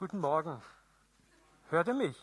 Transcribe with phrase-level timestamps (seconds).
[0.00, 0.62] Guten Morgen.
[1.68, 2.16] Hört ihr mich?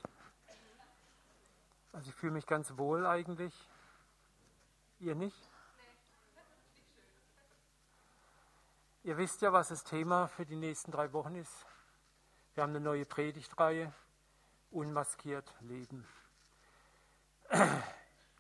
[1.94, 3.54] Also ich fühle mich ganz wohl eigentlich.
[5.00, 5.38] Ihr nicht?
[9.04, 11.68] Ihr wisst ja, was das Thema für die nächsten drei Wochen ist.
[12.56, 13.94] Wir haben eine neue Predigtreihe,
[14.72, 16.08] Unmaskiert Leben.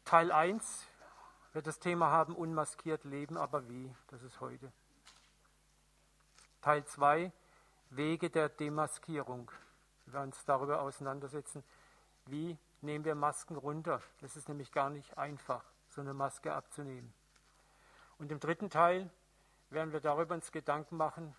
[0.03, 0.87] Teil 1
[1.53, 3.95] wird das Thema haben, unmaskiert leben, aber wie?
[4.07, 4.73] Das ist heute.
[6.63, 7.31] Teil 2,
[7.89, 9.51] Wege der Demaskierung.
[10.05, 11.63] Wir werden uns darüber auseinandersetzen,
[12.25, 14.01] wie nehmen wir Masken runter.
[14.21, 17.13] Das ist nämlich gar nicht einfach, so eine Maske abzunehmen.
[18.17, 19.09] Und im dritten Teil
[19.69, 21.35] werden wir darüber uns Gedanken machen,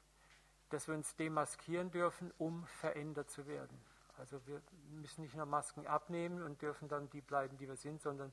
[0.71, 3.79] dass wir uns demaskieren dürfen, um verändert zu werden.
[4.19, 8.03] Also wir müssen nicht nur Masken abnehmen und dürfen dann die bleiben, die wir sind,
[8.03, 8.33] sondern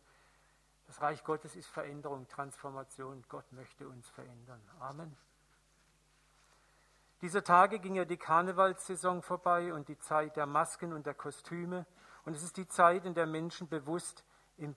[0.87, 3.23] das Reich Gottes ist Veränderung, Transformation.
[3.29, 4.61] Gott möchte uns verändern.
[4.79, 5.15] Amen.
[7.21, 11.85] Dieser Tage ging ja die Karnevalssaison vorbei und die Zeit der Masken und der Kostüme.
[12.25, 14.25] Und es ist die Zeit, in der Menschen bewusst
[14.57, 14.75] in,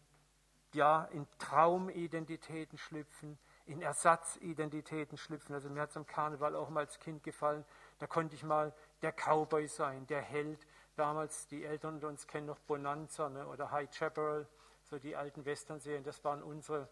[0.73, 5.55] ja, in Traumidentitäten schlüpfen, in Ersatzidentitäten schlüpfen.
[5.55, 7.65] Also mir hat es am Karneval auch mal als Kind gefallen.
[7.99, 10.67] Da konnte ich mal der Cowboy sein, der Held.
[10.95, 14.49] Damals, die Eltern unter uns kennen noch Bonanza ne, oder High Chaparral,
[14.83, 16.05] so die alten Western-Serien.
[16.05, 16.89] Das waren unsere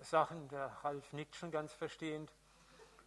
[0.00, 0.48] Sachen.
[0.48, 2.32] Der Ralf nickt schon ganz verstehend.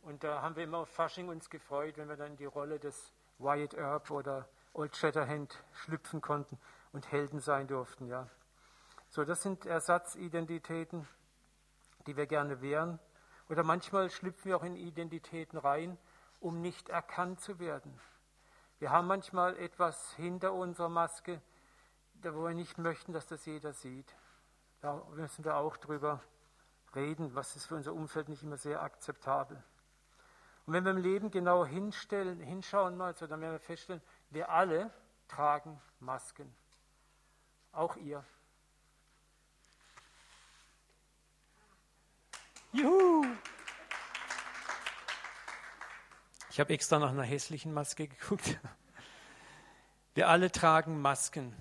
[0.02, 3.14] Und da haben wir immer auf Fasching uns gefreut, wenn wir dann die Rolle des
[3.38, 6.60] Wyatt Earp oder Old Shatterhand schlüpfen konnten
[6.94, 8.08] und Helden sein durften.
[8.08, 8.28] Ja.
[9.10, 11.08] So, das sind Ersatzidentitäten,
[12.08, 13.00] die wir gerne wären.
[13.50, 15.98] Oder manchmal schlüpfen wir auch in Identitäten rein,
[16.40, 18.00] um nicht erkannt zu werden.
[18.78, 21.42] Wir haben manchmal etwas hinter unserer Maske,
[22.22, 24.16] wo wir nicht möchten, dass das jeder sieht.
[24.82, 26.22] Da müssen wir auch drüber
[26.96, 29.62] reden, was ist für unser Umfeld nicht immer sehr akzeptabel.
[30.70, 34.50] Und wenn wir im Leben genau hinstellen, hinschauen mal, so, dann werden wir feststellen, wir
[34.52, 34.92] alle
[35.28, 36.54] tragen Masken.
[37.72, 38.24] Auch ihr.
[42.72, 43.26] Juhu!
[46.52, 48.60] Ich habe extra nach einer hässlichen Maske geguckt.
[50.14, 51.56] Wir alle tragen Masken.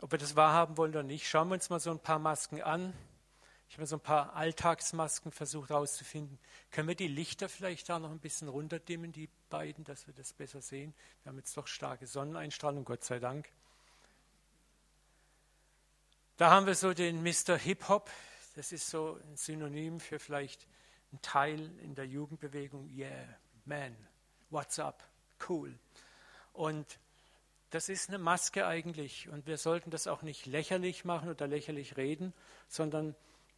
[0.00, 2.62] Ob wir das wahrhaben wollen oder nicht, schauen wir uns mal so ein paar Masken
[2.62, 2.94] an.
[3.72, 6.38] Ich habe so ein paar Alltagsmasken versucht herauszufinden.
[6.72, 10.34] Können wir die Lichter vielleicht da noch ein bisschen runterdimmen, die beiden, dass wir das
[10.34, 10.92] besser sehen?
[11.22, 13.48] Wir haben jetzt doch starke Sonneneinstrahlung, Gott sei Dank.
[16.36, 17.56] Da haben wir so den Mr.
[17.56, 18.10] Hip-Hop.
[18.56, 20.66] Das ist so ein Synonym für vielleicht
[21.14, 22.90] ein Teil in der Jugendbewegung.
[22.94, 23.26] Yeah,
[23.64, 23.96] man,
[24.50, 25.02] what's up?
[25.48, 25.78] Cool.
[26.52, 26.98] Und
[27.70, 29.30] das ist eine Maske eigentlich.
[29.30, 32.34] Und wir sollten das auch nicht lächerlich machen oder lächerlich reden,
[32.68, 33.16] sondern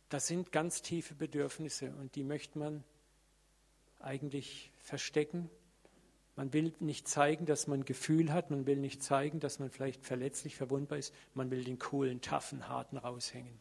[0.08, 2.84] das sind ganz tiefe Bedürfnisse und die möchte man
[4.00, 5.50] eigentlich verstecken.
[6.36, 10.04] Man will nicht zeigen, dass man Gefühl hat, man will nicht zeigen, dass man vielleicht
[10.04, 13.58] verletzlich verwundbar ist, man will den coolen, taffen, harten raushängen.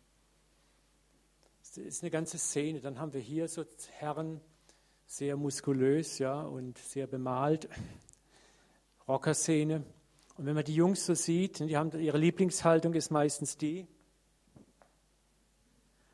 [1.62, 2.82] Das ist eine ganze Szene.
[2.82, 4.42] Dann haben wir hier so Herren,
[5.06, 7.70] sehr muskulös ja, und sehr bemalt,
[9.08, 9.84] Rockerszene.
[10.38, 13.88] Und wenn man die Jungs so sieht, die haben, ihre Lieblingshaltung ist meistens die,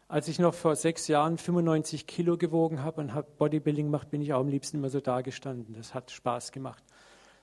[0.09, 4.23] als ich noch vor sechs Jahren 95 Kilo gewogen habe und habe Bodybuilding gemacht, bin
[4.23, 5.75] ich auch am liebsten immer so dagestanden.
[5.75, 6.83] Das hat Spaß gemacht.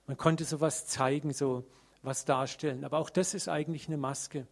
[0.08, 1.64] Man konnte sowas zeigen, so
[2.02, 2.84] was darstellen.
[2.84, 4.48] Aber auch das ist eigentlich eine Maske.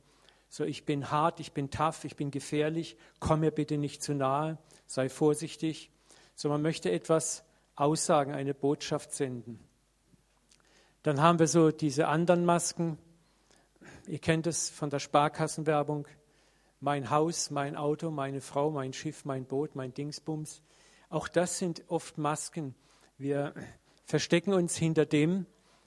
[0.48, 4.14] So, ich bin hart, ich bin tough, ich bin gefährlich, komm mir bitte nicht zu
[4.14, 5.91] nahe, sei vorsichtig.
[6.36, 7.42] So, man möchte etwas
[7.75, 9.58] aussagen, eine Botschaft senden.
[11.02, 12.96] Dann haben wir so diese anderen Masken.
[14.06, 16.06] Ihr kennt es von der Sparkassenwerbung
[16.84, 20.62] mein Haus, mein Auto, meine Frau, mein Schiff, mein Boot, mein Dingsbums.
[21.09, 22.75] Auch das sind oft Masken.
[23.17, 23.55] Wir
[24.05, 25.47] verstecken uns hinter dem,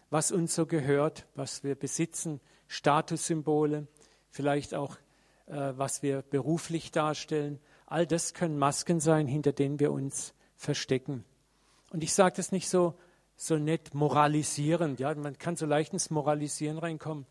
[0.10, 3.88] was uns so gehört, was wir besitzen, Statussymbole,
[4.32, 4.98] vielleicht auch,
[5.46, 7.60] äh, was wir beruflich darstellen.
[7.86, 11.24] All das können Masken sein, hinter denen wir uns verstecken.
[11.92, 12.98] Und ich sage das nicht so,
[13.36, 15.00] so nett moralisierend.
[15.00, 15.14] Ja?
[15.14, 17.28] Man kann so leicht ins Moralisieren reinkommen.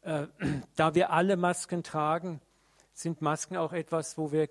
[0.00, 0.26] Äh,
[0.76, 2.40] da wir alle Masken tragen,
[3.00, 4.48] sind Masken auch etwas, wo wir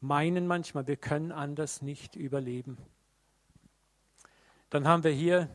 [0.00, 2.78] meinen manchmal, wir können anders nicht überleben.
[4.70, 5.48] Dann haben wir hier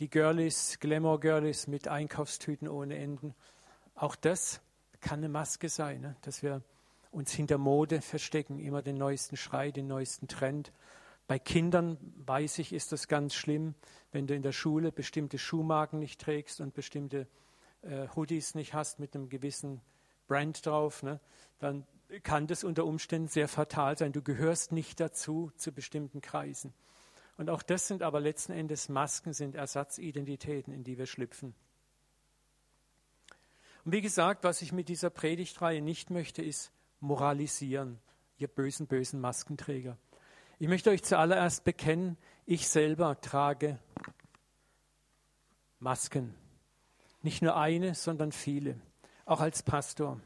[0.00, 3.34] die Girlies, Glamour Girlies mit Einkaufstüten ohne Enden.
[3.94, 4.60] Auch das
[5.00, 6.16] kann eine Maske sein, ne?
[6.22, 6.62] dass wir
[7.12, 10.72] uns hinter Mode verstecken, immer den neuesten Schrei, den neuesten Trend.
[11.28, 13.74] Bei Kindern, weiß ich, ist das ganz schlimm,
[14.10, 17.28] wenn du in der Schule bestimmte Schuhmarken nicht trägst und bestimmte
[17.82, 19.80] äh, Hoodies nicht hast mit einem gewissen
[20.32, 21.20] Brand drauf, ne,
[21.58, 21.86] dann
[22.22, 24.12] kann das unter Umständen sehr fatal sein.
[24.12, 26.72] Du gehörst nicht dazu zu bestimmten Kreisen.
[27.36, 31.54] Und auch das sind aber letzten Endes Masken, sind Ersatzidentitäten, in die wir schlüpfen.
[33.84, 37.98] Und wie gesagt, was ich mit dieser Predigtreihe nicht möchte, ist moralisieren,
[38.38, 39.98] ihr bösen, bösen Maskenträger.
[40.58, 43.78] Ich möchte euch zuallererst bekennen, ich selber trage
[45.78, 46.34] Masken.
[47.20, 48.80] Nicht nur eine, sondern viele,
[49.24, 50.20] auch als Pastor.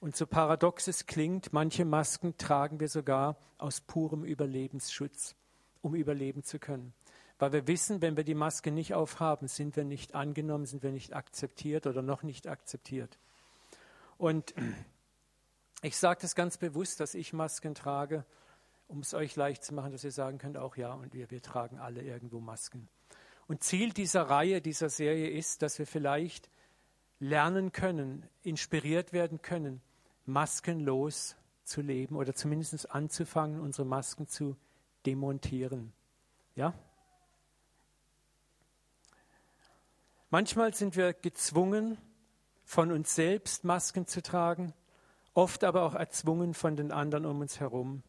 [0.00, 5.34] Und so paradox es klingt, manche Masken tragen wir sogar aus purem Überlebensschutz,
[5.82, 6.94] um überleben zu können.
[7.38, 10.92] Weil wir wissen, wenn wir die Maske nicht aufhaben, sind wir nicht angenommen, sind wir
[10.92, 13.18] nicht akzeptiert oder noch nicht akzeptiert.
[14.18, 14.54] Und
[15.82, 18.24] ich sage das ganz bewusst, dass ich Masken trage,
[18.88, 21.40] um es euch leicht zu machen, dass ihr sagen könnt, auch ja, und wir, wir
[21.42, 22.88] tragen alle irgendwo Masken.
[23.46, 26.50] Und Ziel dieser Reihe, dieser Serie ist, dass wir vielleicht
[27.20, 29.80] lernen können, inspiriert werden können,
[30.26, 34.56] maskenlos zu leben oder zumindest anzufangen, unsere Masken zu
[35.06, 35.92] demontieren.
[36.56, 36.74] Ja?
[40.30, 41.98] Manchmal sind wir gezwungen,
[42.64, 44.72] von uns selbst Masken zu tragen,
[45.34, 48.02] oft aber auch erzwungen von den anderen um uns herum.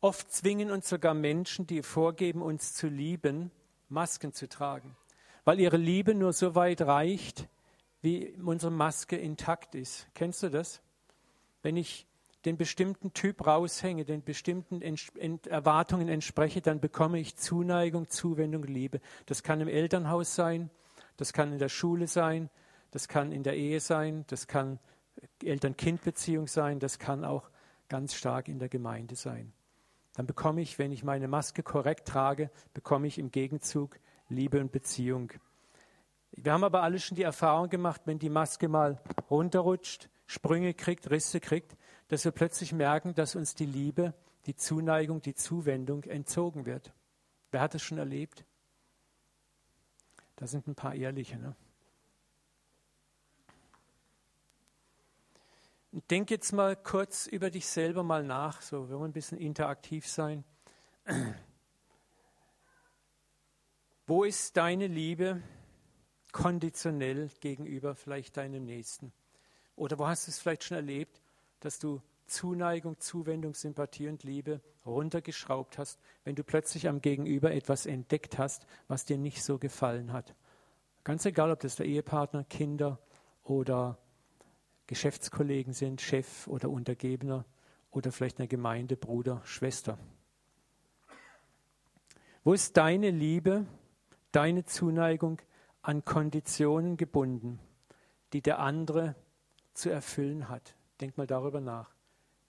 [0.00, 3.50] Oft zwingen uns sogar Menschen, die vorgeben, uns zu lieben,
[3.88, 4.96] Masken zu tragen,
[5.44, 7.48] weil ihre Liebe nur so weit reicht,
[8.00, 10.06] wie unsere Maske intakt ist.
[10.14, 10.80] Kennst du das?
[11.62, 12.06] Wenn ich
[12.44, 19.00] den bestimmten Typ raushänge, den bestimmten Erwartungen entspreche, dann bekomme ich Zuneigung, Zuwendung, Liebe.
[19.26, 20.70] Das kann im Elternhaus sein,
[21.16, 22.48] das kann in der Schule sein,
[22.90, 24.78] das kann in der Ehe sein, das kann
[25.42, 27.50] Eltern-Kind-Beziehung sein, das kann auch
[27.88, 29.52] ganz stark in der Gemeinde sein.
[30.14, 33.98] Dann bekomme ich, wenn ich meine Maske korrekt trage, bekomme ich im Gegenzug
[34.28, 35.32] Liebe und Beziehung.
[36.44, 41.10] Wir haben aber alle schon die Erfahrung gemacht, wenn die Maske mal runterrutscht, Sprünge kriegt,
[41.10, 41.76] Risse kriegt,
[42.08, 44.14] dass wir plötzlich merken, dass uns die Liebe,
[44.46, 46.92] die Zuneigung, die Zuwendung entzogen wird.
[47.50, 48.44] Wer hat es schon erlebt?
[50.36, 51.38] Da sind ein paar ehrliche.
[51.38, 51.56] Ne?
[56.08, 60.44] Denk jetzt mal kurz über dich selber mal nach, so wir ein bisschen interaktiv sein.
[64.06, 65.42] Wo ist deine Liebe
[66.38, 69.12] konditionell gegenüber vielleicht deinem Nächsten?
[69.74, 71.20] Oder wo hast du es vielleicht schon erlebt,
[71.58, 77.86] dass du Zuneigung, Zuwendung, Sympathie und Liebe runtergeschraubt hast, wenn du plötzlich am Gegenüber etwas
[77.86, 80.36] entdeckt hast, was dir nicht so gefallen hat.
[81.02, 83.00] Ganz egal, ob das der Ehepartner, Kinder
[83.42, 83.98] oder
[84.86, 87.46] Geschäftskollegen sind, Chef oder Untergebener
[87.90, 89.98] oder vielleicht eine Gemeinde, Bruder, Schwester.
[92.44, 93.66] Wo ist deine Liebe,
[94.30, 95.40] deine Zuneigung
[95.88, 97.58] an Konditionen gebunden,
[98.34, 99.14] die der andere
[99.72, 100.74] zu erfüllen hat?
[101.00, 101.94] Denk mal darüber nach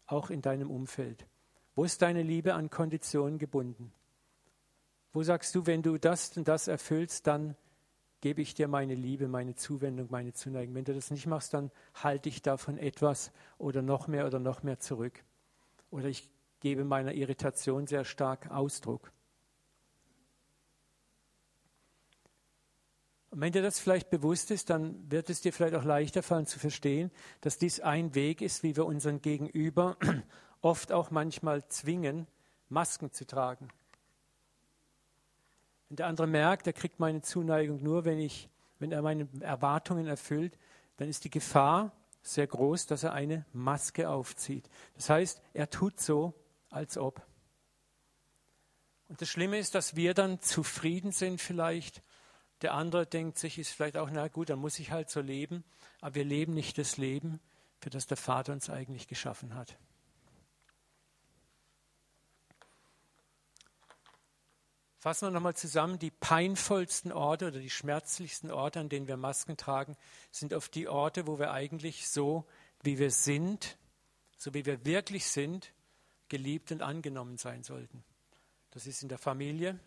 [0.08, 1.26] auch in deinem Umfeld?
[1.74, 3.94] Wo ist deine Liebe an Konditionen gebunden?
[5.14, 7.56] Wo sagst du, wenn du das und das erfüllst, dann
[8.20, 10.76] gebe ich dir meine Liebe, meine Zuwendung, meine Zuneigung.
[10.76, 14.64] Wenn du das nicht machst, dann halte ich davon etwas oder noch mehr oder noch
[14.64, 15.24] mehr zurück.
[15.92, 19.14] Oder ich gebe meiner Irritation sehr stark Ausdruck.
[23.32, 26.48] Und wenn dir das vielleicht bewusst ist, dann wird es dir vielleicht auch leichter fallen
[26.48, 27.12] zu verstehen,
[27.42, 29.98] dass dies ein Weg ist, wie wir unseren Gegenüber
[30.62, 32.28] oft auch manchmal zwingen,
[32.70, 33.70] Masken zu tragen.
[35.90, 38.50] Wenn der andere merkt, er kriegt meine Zuneigung nur, wenn, ich,
[38.80, 40.58] wenn er meine Erwartungen erfüllt,
[40.98, 44.70] dann ist die Gefahr sehr groß, dass er eine Maske aufzieht.
[44.96, 46.34] Das heißt, er tut so,
[46.70, 47.26] als ob.
[49.08, 52.04] Und das Schlimme ist, dass wir dann zufrieden sind vielleicht
[52.62, 55.64] der andere denkt sich, ist vielleicht auch, na gut, dann muss ich halt so leben.
[56.02, 57.40] Aber wir leben nicht das Leben,
[57.80, 59.78] für das der Vater uns eigentlich geschaffen hat.
[65.00, 69.56] Fassen wir nochmal zusammen, die peinvollsten Orte oder die schmerzlichsten Orte, an denen wir Masken
[69.56, 69.96] tragen,
[70.30, 72.46] sind oft die Orte, wo wir eigentlich so,
[72.84, 73.78] wie wir sind,
[74.36, 75.72] so wie wir wirklich sind,
[76.28, 78.04] geliebt und angenommen sein sollten.
[78.72, 79.80] Das ist in der Familie,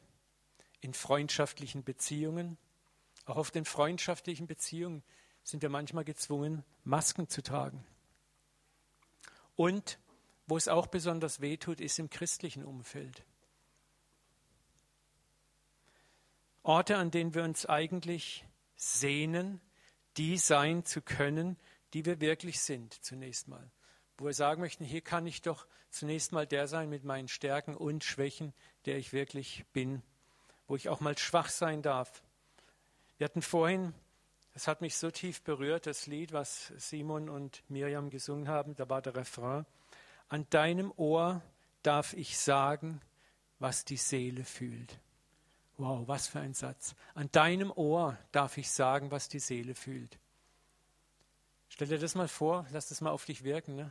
[0.82, 2.58] in freundschaftlichen Beziehungen.
[3.24, 5.02] Auch auf den freundschaftlichen Beziehungen
[5.44, 7.86] sind wir manchmal gezwungen, Masken zu tragen.
[9.54, 9.98] Und
[10.46, 13.24] wo es auch besonders weh tut, ist im christlichen Umfeld.
[16.64, 19.60] Orte, an denen wir uns eigentlich sehnen,
[20.16, 21.56] die sein zu können,
[21.94, 23.70] die wir wirklich sind, zunächst mal.
[24.18, 27.76] Wo wir sagen möchten, hier kann ich doch zunächst mal der sein mit meinen Stärken
[27.76, 28.52] und Schwächen,
[28.84, 30.02] der ich wirklich bin
[30.66, 32.22] wo ich auch mal schwach sein darf.
[33.18, 33.94] Wir hatten vorhin,
[34.54, 38.88] das hat mich so tief berührt, das Lied, was Simon und Miriam gesungen haben, da
[38.88, 39.66] war der Refrain,
[40.28, 41.42] an deinem Ohr
[41.82, 43.00] darf ich sagen,
[43.58, 44.98] was die Seele fühlt.
[45.78, 46.94] Wow, was für ein Satz.
[47.14, 50.18] An deinem Ohr darf ich sagen, was die Seele fühlt.
[51.68, 53.76] Stell dir das mal vor, lass das mal auf dich wirken.
[53.76, 53.90] Ne?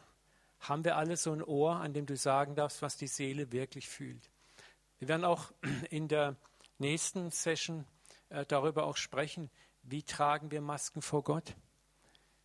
[0.60, 3.90] Haben wir alle so ein Ohr, an dem du sagen darfst, was die Seele wirklich
[3.90, 4.30] fühlt?
[5.00, 5.52] Wir werden auch
[5.90, 6.36] in der
[6.82, 7.86] nächsten Session
[8.30, 9.50] äh, darüber auch sprechen,
[9.84, 11.56] wie tragen wir Masken vor Gott?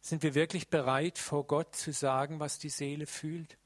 [0.00, 3.58] Sind wir wirklich bereit, vor Gott zu sagen, was die Seele fühlt?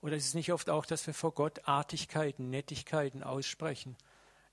[0.00, 3.96] Oder ist es nicht oft auch, dass wir vor Gott Artigkeiten, Nettigkeiten aussprechen?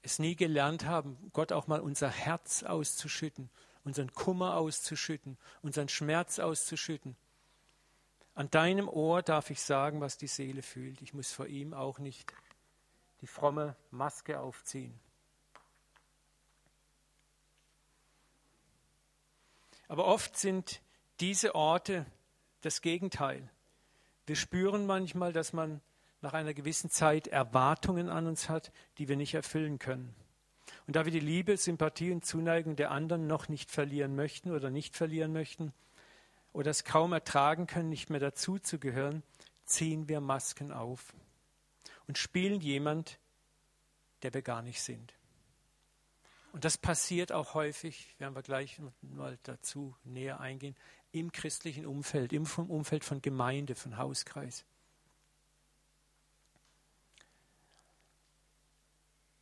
[0.02, 3.50] Es nie gelernt haben, Gott auch mal unser Herz auszuschütten,
[3.84, 7.16] unseren Kummer auszuschütten, unseren Schmerz auszuschütten.
[8.36, 11.02] An deinem Ohr darf ich sagen, was die Seele fühlt.
[11.02, 12.34] Ich muss vor ihm auch nicht
[13.22, 15.00] die fromme Maske aufziehen.
[19.88, 20.82] Aber oft sind
[21.20, 22.06] diese Orte
[22.62, 23.50] das Gegenteil.
[24.26, 25.82] Wir spüren manchmal, dass man
[26.22, 30.16] nach einer gewissen Zeit Erwartungen an uns hat, die wir nicht erfüllen können.
[30.86, 34.70] Und da wir die Liebe, Sympathie und Zuneigung der anderen noch nicht verlieren möchten oder
[34.70, 35.74] nicht verlieren möchten
[36.54, 39.24] oder es kaum ertragen können, nicht mehr dazuzugehören,
[39.66, 41.14] ziehen wir Masken auf
[42.08, 43.20] und spielen jemand,
[44.24, 45.14] der wir gar nicht sind.
[46.58, 50.76] Und das passiert auch häufig, werden wir gleich mal dazu näher eingehen,
[51.12, 54.66] im christlichen Umfeld, im Umfeld von Gemeinde, von Hauskreis.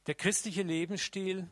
[0.07, 1.48] Der christliche Lebensstil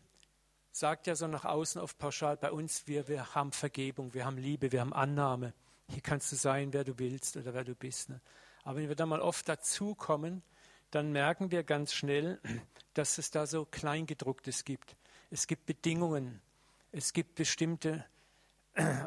[0.73, 4.37] sagt ja so nach außen oft pauschal bei uns, wir, wir haben Vergebung, wir haben
[4.37, 5.53] Liebe, wir haben Annahme.
[5.87, 8.09] Hier kannst du sein, wer du willst oder wer du bist.
[8.09, 8.19] Ne?
[8.65, 10.43] Aber wenn wir da mal oft dazukommen,
[10.91, 12.41] dann merken wir ganz schnell,
[12.95, 14.97] dass es da so Kleingedrucktes gibt.
[15.33, 16.43] Es gibt Bedingungen,
[16.91, 18.05] es gibt bestimmte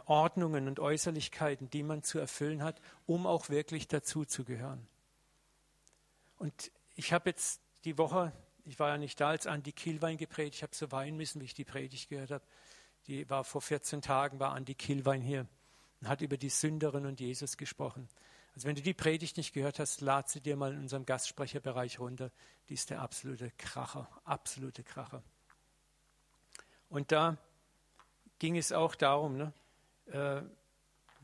[0.06, 4.84] Ordnungen und Äußerlichkeiten, die man zu erfüllen hat, um auch wirklich dazuzugehören.
[6.38, 8.32] Und ich habe jetzt die Woche,
[8.64, 11.44] ich war ja nicht da, als Andi Kielwein gepredigt, ich habe so weinen müssen, wie
[11.44, 12.44] ich die Predigt gehört habe.
[13.06, 15.46] Die war vor 14 Tagen, war Andi Kielwein hier
[16.00, 18.08] und hat über die Sünderin und Jesus gesprochen.
[18.56, 22.00] Also wenn du die Predigt nicht gehört hast, lad sie dir mal in unserem Gastsprecherbereich
[22.00, 22.32] runter.
[22.68, 25.22] Die ist der absolute Kracher, absolute Kracher.
[26.88, 27.36] Und da
[28.38, 29.52] ging es auch darum, ne,
[30.06, 30.42] äh,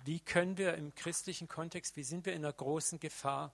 [0.04, 3.52] wie können wir im christlichen Kontext, wie sind wir in einer großen Gefahr,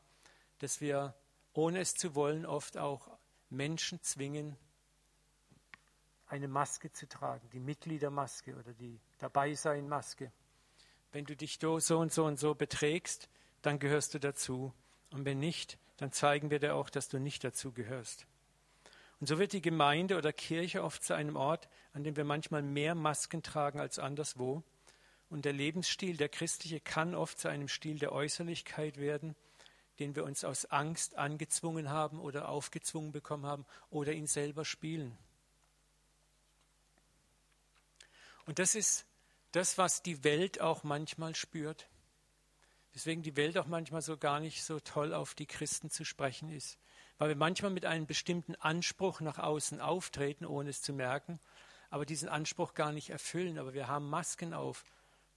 [0.61, 1.15] dass wir,
[1.53, 3.09] ohne es zu wollen, oft auch
[3.51, 4.57] Menschen zwingen,
[6.27, 10.31] eine Maske zu tragen, die Mitgliedermaske oder die Dabeiseinmaske.
[11.13, 13.29] Wenn du dich so und so und so beträgst,
[13.63, 14.73] dann gehörst du dazu.
[15.11, 18.27] Und wenn nicht, dann zeigen wir dir auch, dass du nicht dazu gehörst.
[19.21, 22.63] Und so wird die Gemeinde oder Kirche oft zu einem Ort, an dem wir manchmal
[22.63, 24.63] mehr Masken tragen als anderswo.
[25.29, 29.35] Und der Lebensstil, der christliche, kann oft zu einem Stil der Äußerlichkeit werden,
[29.99, 35.19] den wir uns aus Angst angezwungen haben oder aufgezwungen bekommen haben oder ihn selber spielen.
[38.47, 39.05] Und das ist
[39.53, 41.89] das, was die Welt auch manchmal spürt.
[42.95, 46.49] Deswegen die Welt auch manchmal so gar nicht so toll auf die Christen zu sprechen
[46.51, 46.79] ist
[47.19, 51.41] weil wir manchmal mit einem bestimmten Anspruch nach außen auftreten, ohne es zu merken,
[51.91, 53.59] aber diesen Anspruch gar nicht erfüllen.
[53.59, 54.85] Aber wir haben Masken auf,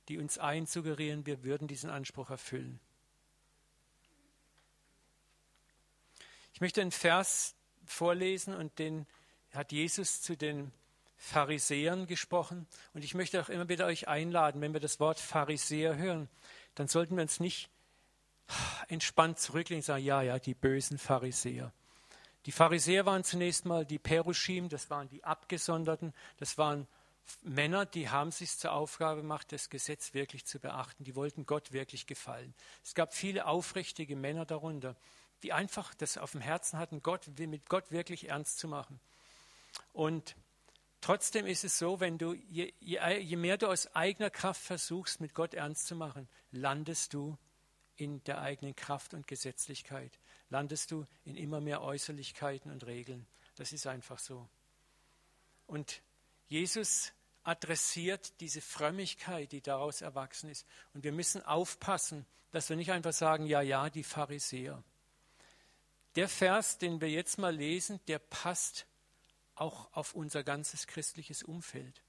[0.07, 2.79] die uns einsuggerieren, wir würden diesen Anspruch erfüllen.
[6.53, 9.07] Ich möchte einen Vers vorlesen und den
[9.53, 10.71] hat Jesus zu den
[11.17, 12.67] Pharisäern gesprochen.
[12.93, 16.29] Und ich möchte auch immer wieder euch einladen, wenn wir das Wort Pharisäer hören,
[16.75, 17.69] dann sollten wir uns nicht
[18.88, 21.72] entspannt zurücklehnen und sagen, ja, ja, die bösen Pharisäer.
[22.46, 26.88] Die Pharisäer waren zunächst mal die Perushim, das waren die Abgesonderten, das waren
[27.43, 31.03] Männer, die haben sich zur Aufgabe gemacht, das Gesetz wirklich zu beachten.
[31.03, 32.53] Die wollten Gott wirklich gefallen.
[32.84, 34.96] Es gab viele aufrichtige Männer darunter,
[35.43, 39.00] die einfach das auf dem Herzen hatten, Gott, mit Gott wirklich ernst zu machen.
[39.93, 40.36] Und
[41.00, 45.22] trotzdem ist es so, wenn du, je, je, je mehr du aus eigener Kraft versuchst,
[45.22, 47.38] mit Gott ernst zu machen, landest du
[48.01, 50.17] in der eigenen Kraft und Gesetzlichkeit.
[50.50, 53.27] Landest du in immer mehr Äußerlichkeiten und Regeln.
[53.55, 54.50] Das ist einfach so.
[55.67, 56.01] Und
[56.48, 60.65] Jesus adressiert diese Frömmigkeit, die daraus erwachsen ist.
[60.96, 64.84] Und wir müssen aufpassen, dass wir nicht einfach sagen, ja, ja, die Pharisäer.
[66.15, 68.88] Der Vers, den wir jetzt mal lesen, der passt
[69.53, 72.01] auch auf unser ganzes christliches Umfeld.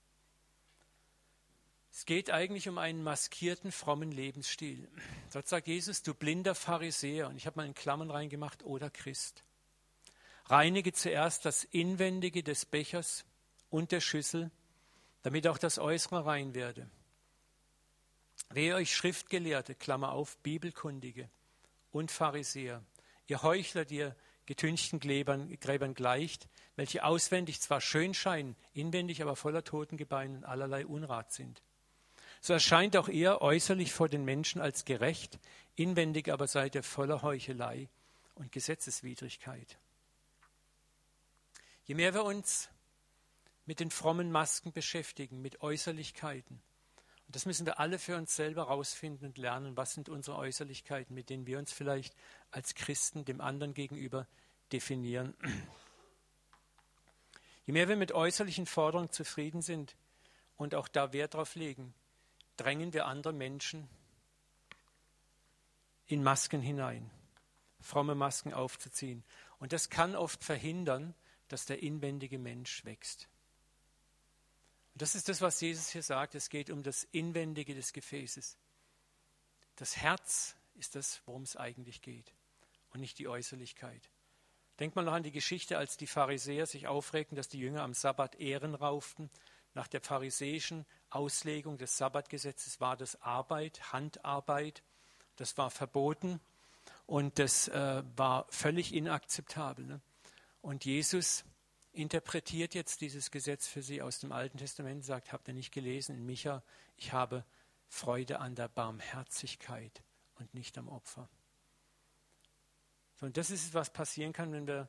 [1.94, 4.88] Es geht eigentlich um einen maskierten, frommen Lebensstil.
[5.30, 9.44] Dort sagt Jesus, du blinder Pharisäer, und ich habe mal in Klammern reingemacht, oder Christ.
[10.46, 13.26] Reinige zuerst das Inwendige des Bechers
[13.68, 14.50] und der Schüssel,
[15.22, 16.88] damit auch das Äußere rein werde.
[18.48, 21.28] Wehe euch Schriftgelehrte, Klammer auf, Bibelkundige
[21.90, 22.82] und Pharisäer,
[23.26, 29.36] ihr Heuchler, die ihr getünchten Gräbern, Gräbern gleicht, welche auswendig zwar schön scheinen, inwendig aber
[29.36, 31.62] voller Totengebeine und allerlei Unrat sind.
[32.44, 35.38] So erscheint auch ihr äußerlich vor den Menschen als gerecht,
[35.76, 37.88] inwendig aber seid ihr voller Heuchelei
[38.34, 39.78] und Gesetzeswidrigkeit.
[41.84, 42.68] Je mehr wir uns
[43.64, 46.60] mit den frommen Masken beschäftigen, mit Äußerlichkeiten,
[47.28, 51.14] und das müssen wir alle für uns selber herausfinden und lernen, was sind unsere Äußerlichkeiten,
[51.14, 52.12] mit denen wir uns vielleicht
[52.50, 54.26] als Christen dem anderen gegenüber
[54.72, 55.34] definieren.
[57.66, 59.94] Je mehr wir mit äußerlichen Forderungen zufrieden sind
[60.56, 61.94] und auch da Wert drauf legen,
[62.62, 63.88] drängen wir andere Menschen
[66.06, 67.10] in Masken hinein,
[67.80, 69.24] fromme Masken aufzuziehen.
[69.58, 71.14] Und das kann oft verhindern,
[71.48, 73.28] dass der inwendige Mensch wächst.
[74.94, 76.34] Und das ist das, was Jesus hier sagt.
[76.34, 78.56] Es geht um das Inwendige des Gefäßes.
[79.76, 82.32] Das Herz ist das, worum es eigentlich geht
[82.92, 84.10] und nicht die Äußerlichkeit.
[84.78, 87.94] Denkt mal noch an die Geschichte, als die Pharisäer sich aufregten, dass die Jünger am
[87.94, 89.30] Sabbat Ehren rauften.
[89.74, 94.82] Nach der pharisäischen Auslegung des Sabbatgesetzes war das Arbeit, Handarbeit.
[95.36, 96.40] Das war verboten
[97.06, 99.86] und das äh, war völlig inakzeptabel.
[99.86, 100.00] Ne?
[100.60, 101.44] Und Jesus
[101.92, 106.16] interpretiert jetzt dieses Gesetz für sie aus dem Alten Testament sagt, habt ihr nicht gelesen
[106.16, 106.62] in Micha,
[106.96, 107.44] ich habe
[107.88, 110.02] Freude an der Barmherzigkeit
[110.36, 111.28] und nicht am Opfer.
[113.14, 114.88] So, und das ist, was passieren kann, wenn wir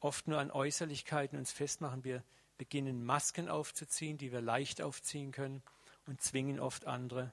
[0.00, 2.02] oft nur an Äußerlichkeiten uns festmachen.
[2.04, 2.24] Wir
[2.60, 5.62] beginnen Masken aufzuziehen, die wir leicht aufziehen können
[6.04, 7.32] und zwingen oft andere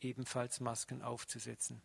[0.00, 1.82] ebenfalls Masken aufzusetzen.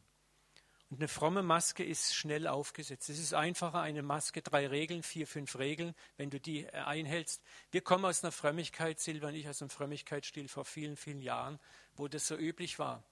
[0.90, 3.10] Und eine fromme Maske ist schnell aufgesetzt.
[3.10, 7.44] Es ist einfacher, eine Maske, drei Regeln, vier, fünf Regeln, wenn du die einhältst.
[7.72, 11.60] Wir kommen aus einer Frömmigkeit, Silva und ich, aus einem Frömmigkeitsstil vor vielen, vielen Jahren,
[11.96, 13.04] wo das so üblich war.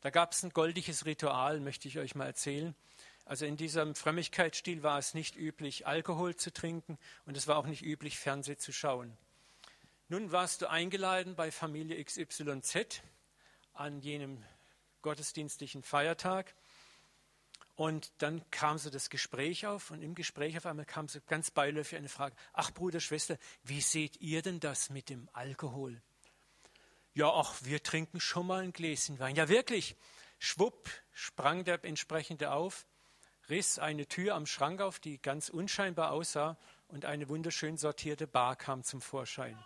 [0.00, 2.74] Da gab es ein goldiges Ritual, möchte ich euch mal erzählen.
[3.24, 7.66] Also in diesem Frömmigkeitsstil war es nicht üblich, Alkohol zu trinken und es war auch
[7.66, 9.16] nicht üblich, Fernsehen zu schauen.
[10.08, 13.02] Nun warst du eingeladen bei Familie XYZ
[13.72, 14.44] an jenem
[15.00, 16.54] gottesdienstlichen Feiertag
[17.76, 21.50] und dann kam so das Gespräch auf und im Gespräch auf einmal kam so ganz
[21.50, 22.36] beiläufig eine Frage.
[22.52, 26.00] Ach Bruder, Schwester, wie seht ihr denn das mit dem Alkohol?
[27.14, 29.36] Ja, ach, wir trinken schon mal ein Gläschen Wein.
[29.36, 29.96] Ja, wirklich.
[30.38, 32.86] Schwupp sprang der entsprechende auf,
[33.48, 36.56] riss eine Tür am Schrank auf, die ganz unscheinbar aussah,
[36.88, 39.58] und eine wunderschön sortierte Bar kam zum Vorschein.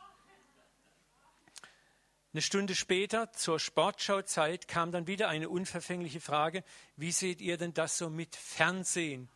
[2.32, 6.62] Eine Stunde später, zur Sportschauzeit, kam dann wieder eine unverfängliche Frage,
[6.96, 9.28] wie seht ihr denn das so mit Fernsehen?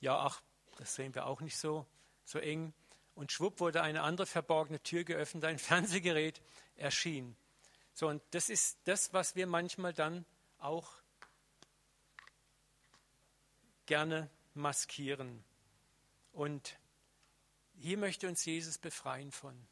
[0.00, 0.40] Ja, ach,
[0.78, 1.86] das sehen wir auch nicht so,
[2.24, 2.72] so eng.
[3.14, 6.40] Und schwupp wurde eine andere verborgene Tür geöffnet, ein Fernsehgerät
[6.76, 7.36] erschien.
[7.92, 10.24] So, und das ist das, was wir manchmal dann
[10.58, 10.99] auch
[13.90, 15.42] gerne maskieren.
[16.30, 16.78] Und
[17.74, 19.66] hier möchte uns Jesus befreien von.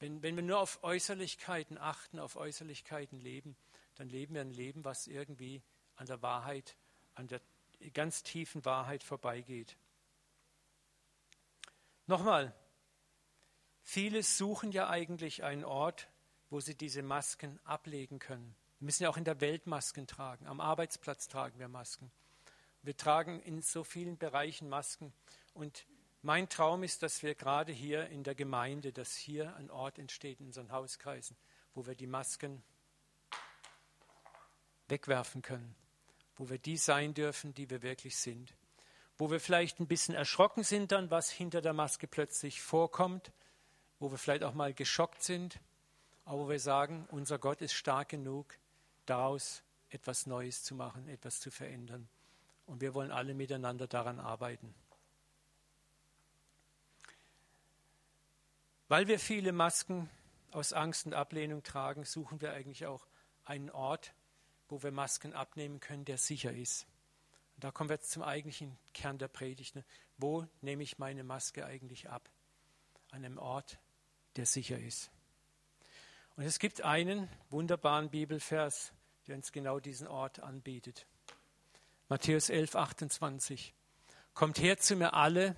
[0.00, 3.54] Wenn, wenn wir nur auf Äußerlichkeiten achten, auf Äußerlichkeiten leben,
[3.94, 5.62] dann leben wir ein Leben, was irgendwie
[5.94, 6.76] an der Wahrheit,
[7.14, 7.40] an der
[7.94, 9.76] ganz tiefen Wahrheit vorbeigeht.
[12.08, 12.52] Nochmal,
[13.84, 16.08] viele suchen ja eigentlich einen Ort,
[16.48, 18.56] wo sie diese Masken ablegen können.
[18.80, 20.48] Wir müssen ja auch in der Welt Masken tragen.
[20.48, 22.10] Am Arbeitsplatz tragen wir Masken.
[22.82, 25.12] Wir tragen in so vielen Bereichen Masken.
[25.52, 25.86] Und
[26.22, 30.40] mein Traum ist, dass wir gerade hier in der Gemeinde, dass hier ein Ort entsteht
[30.40, 31.36] in unseren Hauskreisen,
[31.74, 32.62] wo wir die Masken
[34.88, 35.74] wegwerfen können,
[36.36, 38.54] wo wir die sein dürfen, die wir wirklich sind,
[39.18, 43.32] wo wir vielleicht ein bisschen erschrocken sind dann, was hinter der Maske plötzlich vorkommt,
[43.98, 45.60] wo wir vielleicht auch mal geschockt sind,
[46.24, 48.58] aber wo wir sagen, unser Gott ist stark genug,
[49.06, 52.08] daraus etwas Neues zu machen, etwas zu verändern.
[52.70, 54.72] Und wir wollen alle miteinander daran arbeiten.
[58.86, 60.08] Weil wir viele Masken
[60.52, 63.08] aus Angst und Ablehnung tragen, suchen wir eigentlich auch
[63.44, 64.14] einen Ort,
[64.68, 66.86] wo wir Masken abnehmen können, der sicher ist.
[67.56, 69.74] Und da kommen wir jetzt zum eigentlichen Kern der Predigt.
[69.74, 69.84] Ne?
[70.16, 72.30] Wo nehme ich meine Maske eigentlich ab?
[73.10, 73.80] An einem Ort,
[74.36, 75.10] der sicher ist.
[76.36, 78.92] Und es gibt einen wunderbaren Bibelvers,
[79.26, 81.08] der uns genau diesen Ort anbietet.
[82.10, 83.72] Matthäus 11, 28.
[84.34, 85.54] Kommt her zu mir alle,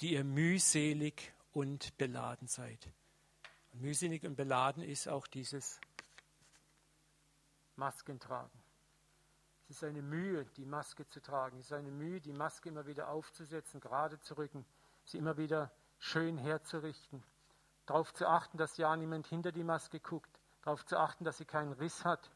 [0.00, 2.90] die ihr mühselig und beladen seid.
[3.72, 5.80] Und mühselig und beladen ist auch dieses
[7.76, 8.60] Maskentragen.
[9.68, 11.60] Es ist eine Mühe, die Maske zu tragen.
[11.60, 14.66] Es ist eine Mühe, die Maske immer wieder aufzusetzen, gerade zu rücken,
[15.04, 15.70] sie immer wieder
[16.00, 17.22] schön herzurichten.
[17.86, 20.40] Darauf zu achten, dass ja niemand hinter die Maske guckt.
[20.62, 22.32] Darauf zu achten, dass sie keinen Riss hat.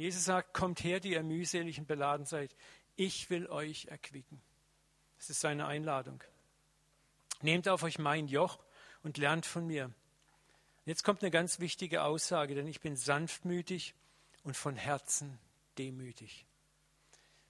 [0.00, 2.56] Jesus sagt, kommt her, die ihr mühselig und beladen seid.
[2.96, 4.40] Ich will euch erquicken.
[5.18, 6.24] Das ist seine Einladung.
[7.42, 8.58] Nehmt auf euch mein Joch
[9.02, 9.92] und lernt von mir.
[10.86, 13.94] Jetzt kommt eine ganz wichtige Aussage, denn ich bin sanftmütig
[14.42, 15.38] und von Herzen
[15.76, 16.46] demütig.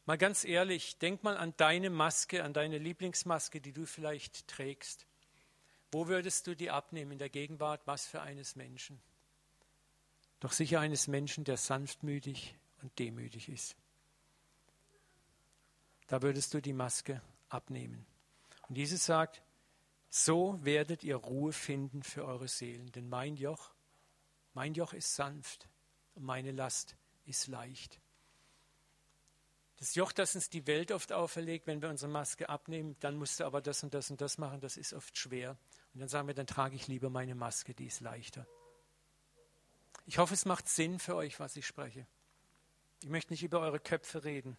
[0.04, 5.06] Mal ganz ehrlich, denk mal an deine Maske, an deine Lieblingsmaske, die du vielleicht trägst.
[5.92, 7.82] Wo würdest du die abnehmen in der Gegenwart?
[7.84, 9.00] Was für eines Menschen?
[10.40, 13.76] Doch sicher eines Menschen, der sanftmütig und demütig ist.
[16.06, 18.06] Da würdest du die Maske abnehmen.
[18.68, 19.42] Und Jesus sagt,
[20.08, 22.90] so werdet ihr Ruhe finden für eure Seelen.
[22.92, 23.70] Denn mein Joch,
[24.54, 25.68] mein Joch ist sanft
[26.14, 28.00] und meine Last ist leicht.
[29.76, 33.40] Das Joch, das uns die Welt oft auferlegt, wenn wir unsere Maske abnehmen, dann musst
[33.40, 35.56] du aber das und das und das machen, das ist oft schwer.
[35.94, 38.46] Und dann sagen wir, dann trage ich lieber meine Maske, die ist leichter.
[40.10, 42.04] Ich hoffe, es macht Sinn für euch, was ich spreche.
[43.00, 44.56] Ich möchte nicht über eure Köpfe reden.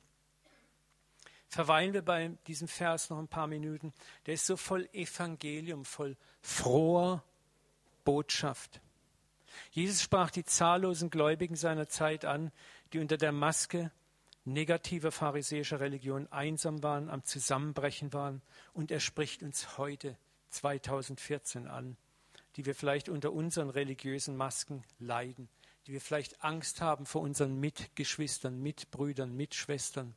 [1.49, 3.91] Verweilen wir bei diesem Vers noch ein paar Minuten.
[4.25, 7.21] Der ist so voll Evangelium, voll froher
[8.05, 8.79] Botschaft.
[9.71, 12.53] Jesus sprach die zahllosen Gläubigen seiner Zeit an,
[12.93, 13.91] die unter der Maske
[14.45, 18.41] negativer pharisäischer Religion einsam waren, am Zusammenbrechen waren.
[18.71, 20.17] Und er spricht uns heute
[20.51, 21.97] 2014 an,
[22.55, 25.49] die wir vielleicht unter unseren religiösen Masken leiden,
[25.87, 30.15] die wir vielleicht Angst haben vor unseren Mitgeschwistern, Mitbrüdern, Mitschwestern,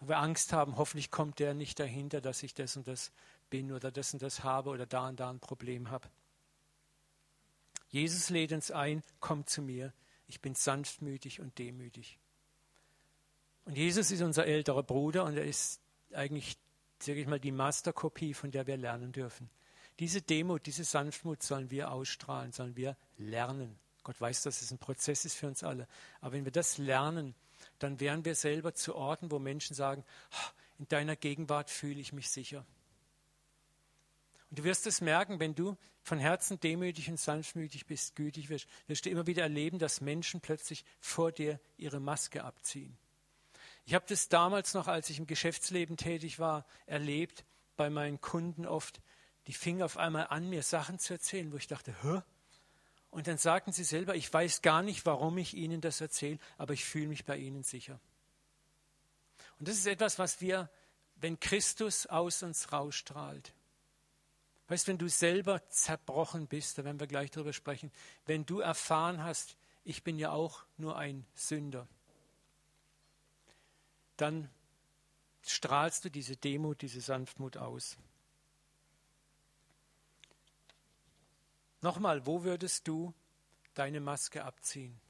[0.00, 3.12] wo wir Angst haben, hoffentlich kommt der nicht dahinter, dass ich das und das
[3.50, 6.08] bin oder das und das habe oder da und da ein Problem habe.
[7.88, 9.92] Jesus lädt uns ein, komm zu mir,
[10.26, 12.18] ich bin sanftmütig und demütig.
[13.64, 15.80] Und Jesus ist unser älterer Bruder und er ist
[16.12, 16.56] eigentlich
[17.02, 19.50] sage ich mal, die Masterkopie, von der wir lernen dürfen.
[19.98, 23.78] Diese Demut, diese Sanftmut sollen wir ausstrahlen, sollen wir lernen.
[24.02, 25.86] Gott weiß, dass es ein Prozess ist für uns alle.
[26.20, 27.34] Aber wenn wir das lernen,
[27.78, 30.04] dann wären wir selber zu Orten, wo Menschen sagen,
[30.78, 32.64] in deiner Gegenwart fühle ich mich sicher.
[34.50, 38.66] Und du wirst es merken, wenn du von Herzen demütig und sanftmütig bist, gütig wirst,
[38.86, 42.98] wirst du immer wieder erleben, dass Menschen plötzlich vor dir ihre Maske abziehen.
[43.84, 47.44] Ich habe das damals noch, als ich im Geschäftsleben tätig war, erlebt
[47.76, 49.00] bei meinen Kunden oft.
[49.46, 52.22] Die fingen auf einmal an, mir Sachen zu erzählen, wo ich dachte, hä?
[53.10, 56.72] Und dann sagten sie selber, ich weiß gar nicht, warum ich ihnen das erzähle, aber
[56.72, 58.00] ich fühle mich bei ihnen sicher.
[59.58, 60.70] Und das ist etwas, was wir,
[61.16, 63.52] wenn Christus aus uns rausstrahlt.
[64.68, 67.92] Weißt, wenn du selber zerbrochen bist, da werden wir gleich darüber sprechen,
[68.24, 71.86] wenn du erfahren hast, ich bin ja auch nur ein Sünder
[74.22, 74.48] dann
[75.44, 77.96] strahlst du diese Demut, diese Sanftmut aus.
[81.82, 83.12] Nochmal, wo würdest du
[83.74, 85.00] deine Maske abziehen?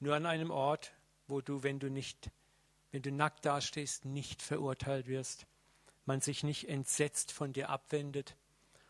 [0.00, 0.92] Nur an einem Ort,
[1.28, 2.30] wo du, wenn du nicht,
[2.90, 5.46] wenn du nackt dastehst, nicht verurteilt wirst,
[6.04, 8.36] man sich nicht entsetzt von dir abwendet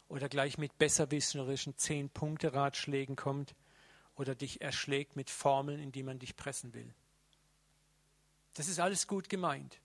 [0.08, 3.54] oder gleich mit besserwisserischen Zehn-Punkte-Ratschlägen kommt
[4.16, 6.94] oder dich erschlägt mit Formeln, in die man dich pressen will.
[8.54, 9.78] Das ist alles gut gemeint.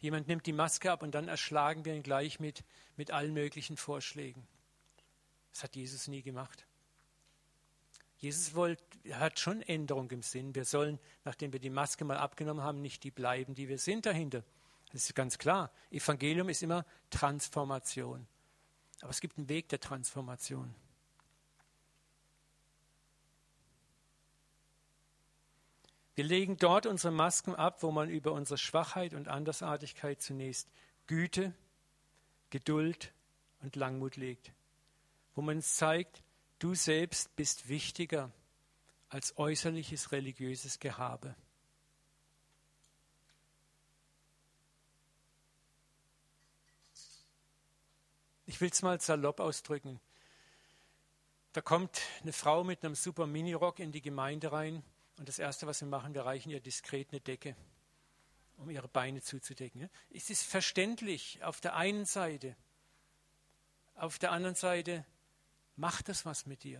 [0.00, 2.64] Jemand nimmt die Maske ab und dann erschlagen wir ihn gleich mit,
[2.96, 4.46] mit allen möglichen Vorschlägen.
[5.52, 6.66] Das hat Jesus nie gemacht.
[8.16, 8.82] Jesus wollt,
[9.12, 10.54] hat schon Änderung im Sinn.
[10.54, 14.04] Wir sollen, nachdem wir die Maske mal abgenommen haben, nicht die bleiben, die wir sind
[14.04, 14.44] dahinter.
[14.92, 15.72] Das ist ganz klar.
[15.90, 18.26] Evangelium ist immer Transformation.
[19.00, 20.74] Aber es gibt einen Weg der Transformation.
[26.20, 30.68] Wir legen dort unsere Masken ab, wo man über unsere Schwachheit und Andersartigkeit zunächst
[31.06, 31.54] Güte,
[32.50, 33.14] Geduld
[33.62, 34.52] und Langmut legt.
[35.34, 36.22] Wo man zeigt,
[36.58, 38.30] du selbst bist wichtiger
[39.08, 41.34] als äußerliches religiöses Gehabe.
[48.44, 49.98] Ich will es mal salopp ausdrücken.
[51.54, 54.82] Da kommt eine Frau mit einem super Minirock in die Gemeinde rein
[55.20, 57.54] und das Erste, was wir machen, wir reichen ihr diskret eine Decke,
[58.56, 59.90] um ihre Beine zuzudecken.
[60.08, 62.56] Es ist verständlich auf der einen Seite.
[63.96, 65.04] Auf der anderen Seite
[65.76, 66.78] macht das was mit dir.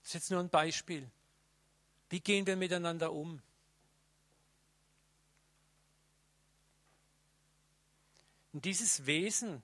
[0.00, 1.10] Das ist jetzt nur ein Beispiel.
[2.08, 3.42] Wie gehen wir miteinander um?
[8.54, 9.62] Und dieses Wesen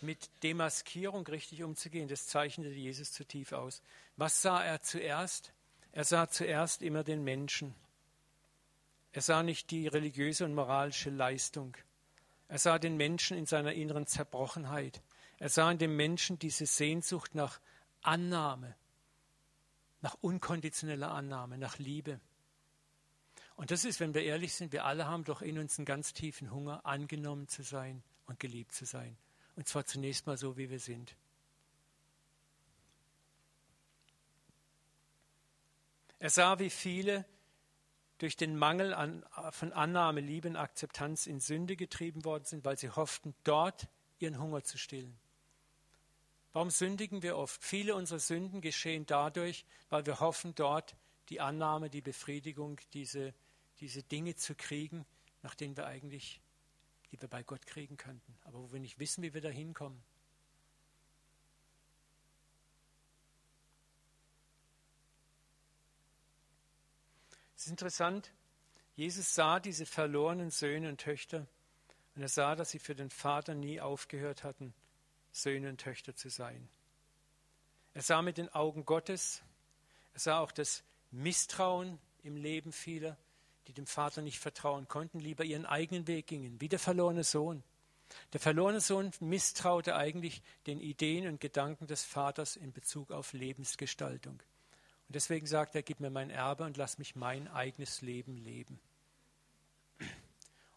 [0.00, 3.82] mit Demaskierung richtig umzugehen, das zeichnete Jesus zu tief aus.
[4.16, 5.52] Was sah er zuerst?
[5.92, 7.74] Er sah zuerst immer den Menschen.
[9.12, 11.76] Er sah nicht die religiöse und moralische Leistung.
[12.48, 15.02] Er sah den Menschen in seiner inneren Zerbrochenheit.
[15.38, 17.60] Er sah in dem Menschen diese Sehnsucht nach
[18.02, 18.74] Annahme,
[20.00, 22.20] nach unkonditioneller Annahme, nach Liebe.
[23.56, 26.12] Und das ist, wenn wir ehrlich sind, wir alle haben doch in uns einen ganz
[26.12, 29.16] tiefen Hunger, angenommen zu sein und geliebt zu sein.
[29.56, 31.16] Und zwar zunächst mal so, wie wir sind.
[36.18, 37.24] Er sah, wie viele
[38.18, 42.76] durch den Mangel an, von Annahme, Liebe und Akzeptanz in Sünde getrieben worden sind, weil
[42.76, 45.16] sie hofften, dort ihren Hunger zu stillen.
[46.52, 47.62] Warum sündigen wir oft?
[47.62, 50.96] Viele unserer Sünden geschehen dadurch, weil wir hoffen, dort
[51.28, 53.34] die Annahme, die Befriedigung, diese,
[53.78, 55.06] diese Dinge zu kriegen,
[55.42, 56.40] nach denen wir eigentlich,
[57.12, 60.02] die wir bei Gott kriegen könnten, aber wo wir nicht wissen, wie wir da hinkommen.
[67.58, 68.30] Es ist interessant,
[68.94, 71.44] Jesus sah diese verlorenen Söhne und Töchter
[72.14, 74.72] und er sah, dass sie für den Vater nie aufgehört hatten,
[75.32, 76.68] Söhne und Töchter zu sein.
[77.94, 79.42] Er sah mit den Augen Gottes,
[80.14, 83.16] er sah auch das Misstrauen im Leben vieler,
[83.66, 87.64] die dem Vater nicht vertrauen konnten, lieber ihren eigenen Weg gingen, wie der verlorene Sohn.
[88.34, 94.40] Der verlorene Sohn misstraute eigentlich den Ideen und Gedanken des Vaters in Bezug auf Lebensgestaltung.
[95.08, 98.78] Und deswegen sagt er, gib mir mein Erbe und lass mich mein eigenes Leben leben.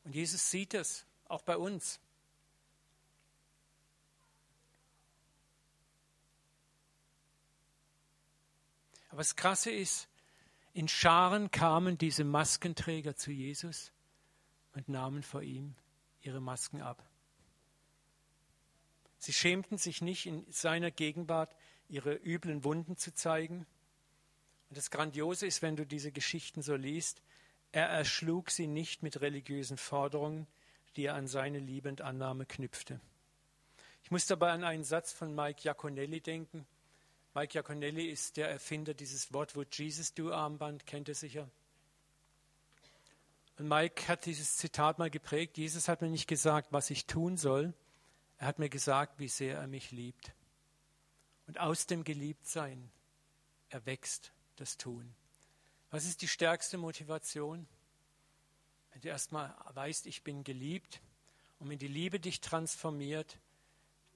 [0.06, 2.00] Und Jesus sieht es, auch bei uns.
[9.10, 10.08] Aber das Krasse ist,
[10.72, 13.91] in Scharen kamen diese Maskenträger zu Jesus
[14.72, 15.76] und nahmen vor ihm
[16.22, 17.06] ihre Masken ab.
[19.17, 21.54] Sie schämten sich nicht, in seiner Gegenwart
[21.89, 23.67] ihre üblen Wunden zu zeigen
[24.71, 27.21] und das Grandiose ist, wenn du diese Geschichten so liest,
[27.73, 30.47] er erschlug sie nicht mit religiösen Forderungen,
[30.95, 33.01] die er an seine Liebe und Annahme knüpfte.
[34.01, 36.65] Ich muss dabei an einen Satz von Mike Iaconelli denken.
[37.34, 41.49] Mike Iaconelli ist der Erfinder dieses Wort Would Jesus Do Armband, kennt ihr sicher.
[43.57, 45.57] Und Mike hat dieses Zitat mal geprägt.
[45.57, 47.73] Jesus hat mir nicht gesagt, was ich tun soll.
[48.38, 50.31] Er hat mir gesagt, wie sehr er mich liebt.
[51.47, 52.89] Und aus dem Geliebtsein
[53.67, 54.31] erwächst
[54.62, 55.13] das tun.
[55.89, 57.67] Was ist die stärkste Motivation?
[58.91, 61.02] Wenn du erstmal weißt, ich bin geliebt
[61.60, 63.39] und wenn die Liebe dich transformiert,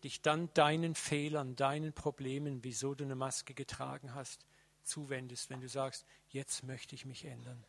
[0.04, 4.46] dich dann deinen Fehlern, deinen Problemen, wieso du eine Maske getragen hast,
[4.84, 7.64] zuwendest, wenn du sagst, jetzt möchte ich mich ändern.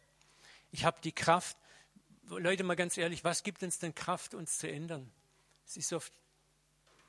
[0.71, 1.57] Ich habe die Kraft,
[2.29, 5.11] Leute, mal ganz ehrlich, was gibt uns denn Kraft, uns zu ändern?
[5.65, 6.13] Es ist oft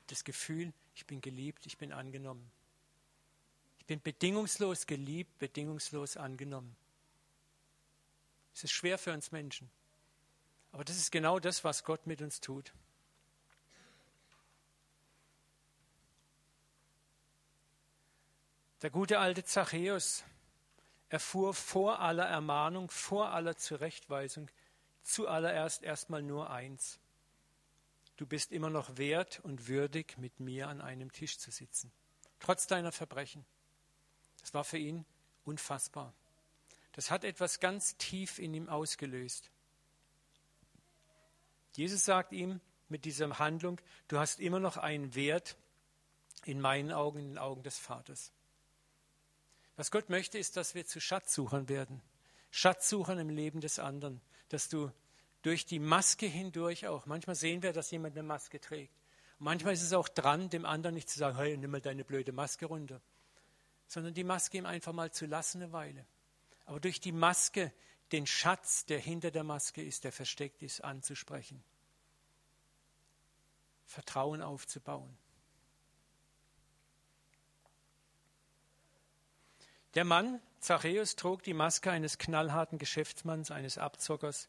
[0.06, 2.50] das Gefühl, ich bin geliebt, ich bin angenommen
[3.88, 6.76] bin bedingungslos geliebt, bedingungslos angenommen.
[8.54, 9.70] Es ist schwer für uns Menschen.
[10.72, 12.72] Aber das ist genau das, was Gott mit uns tut.
[18.82, 20.22] Der gute alte Zachäus
[21.08, 24.50] erfuhr vor aller Ermahnung, vor aller Zurechtweisung
[25.02, 27.00] zuallererst erstmal nur eins.
[28.16, 31.90] Du bist immer noch wert und würdig, mit mir an einem Tisch zu sitzen,
[32.38, 33.46] trotz deiner Verbrechen.
[34.40, 35.04] Das war für ihn
[35.44, 36.12] unfassbar.
[36.92, 39.50] Das hat etwas ganz tief in ihm ausgelöst.
[41.76, 45.56] Jesus sagt ihm mit dieser Handlung, du hast immer noch einen Wert
[46.44, 48.32] in meinen Augen, in den Augen des Vaters.
[49.76, 52.02] Was Gott möchte, ist, dass wir zu Schatzsuchern werden.
[52.50, 54.20] Schatzsuchern im Leben des anderen.
[54.48, 54.90] Dass du
[55.42, 58.92] durch die Maske hindurch auch, manchmal sehen wir, dass jemand eine Maske trägt.
[59.38, 62.32] Manchmal ist es auch dran, dem anderen nicht zu sagen, hey, nimm mal deine blöde
[62.32, 63.00] Maske runter
[63.88, 66.06] sondern die Maske ihm einfach mal zu lassen eine Weile.
[66.66, 67.72] Aber durch die Maske
[68.12, 71.62] den Schatz, der hinter der Maske ist, der versteckt ist, anzusprechen.
[73.84, 75.16] Vertrauen aufzubauen.
[79.94, 84.48] Der Mann, Zachäus, trug die Maske eines knallharten Geschäftsmanns, eines Abzockers.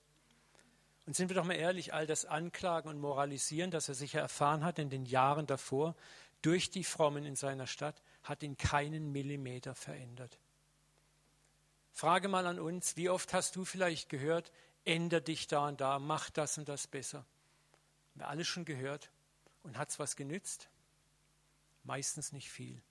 [1.06, 4.64] Und sind wir doch mal ehrlich, all das Anklagen und Moralisieren, das er sicher erfahren
[4.64, 5.96] hat in den Jahren davor,
[6.42, 10.40] durch die Frommen in seiner Stadt, hat ihn keinen Millimeter verändert.
[11.92, 14.52] Frage mal an uns, wie oft hast du vielleicht gehört,
[14.86, 17.20] änder dich da und da, mach das und das besser.
[17.20, 19.12] Haben wir alles schon gehört
[19.64, 20.70] und hat es was genützt?
[21.84, 22.82] Meistens nicht viel.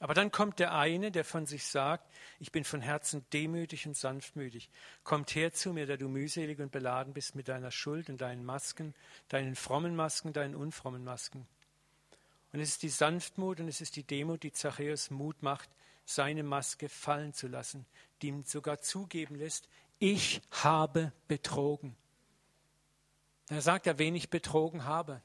[0.00, 3.96] Aber dann kommt der eine, der von sich sagt, ich bin von Herzen demütig und
[3.96, 4.70] sanftmütig.
[5.04, 8.42] Kommt her zu mir, der du mühselig und beladen bist mit deiner Schuld und deinen
[8.42, 8.94] Masken,
[9.28, 11.46] deinen frommen Masken, deinen unfrommen Masken.
[12.52, 15.68] Und es ist die Sanftmut und es ist die Demut, die Zachäus Mut macht,
[16.06, 17.84] seine Maske fallen zu lassen,
[18.22, 21.94] die ihm sogar zugeben lässt, ich habe betrogen.
[23.48, 25.20] Er sagt ja, wen ich betrogen habe.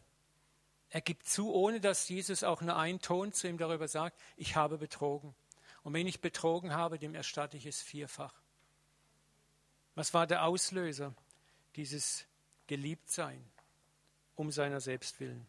[0.96, 4.56] Er gibt zu, ohne dass Jesus auch nur einen Ton zu ihm darüber sagt, ich
[4.56, 5.36] habe betrogen.
[5.84, 8.34] Und wenn ich betrogen habe, dem erstatte ich es vierfach.
[9.96, 11.14] Was war der Auslöser
[11.76, 12.26] dieses
[12.68, 13.44] Geliebtsein
[14.36, 15.46] um seiner selbst willen?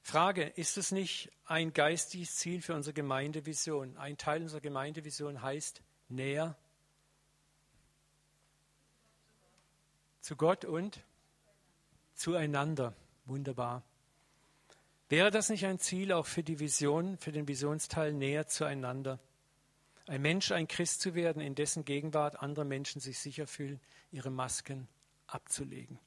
[0.00, 3.98] Frage, ist es nicht ein geistiges Ziel für unsere Gemeindevision?
[3.98, 6.56] Ein Teil unserer Gemeindevision heißt näher
[10.24, 11.04] zu Gott und
[12.14, 12.94] zueinander.
[13.26, 13.82] Wunderbar.
[15.10, 19.20] Wäre das nicht ein Ziel auch für die Vision, für den Visionsteil näher zueinander?
[20.06, 23.82] Ein Mensch, ein Christ zu werden, in dessen Gegenwart andere Menschen sich sicher fühlen,
[24.12, 24.88] ihre Masken
[25.26, 25.98] abzulegen.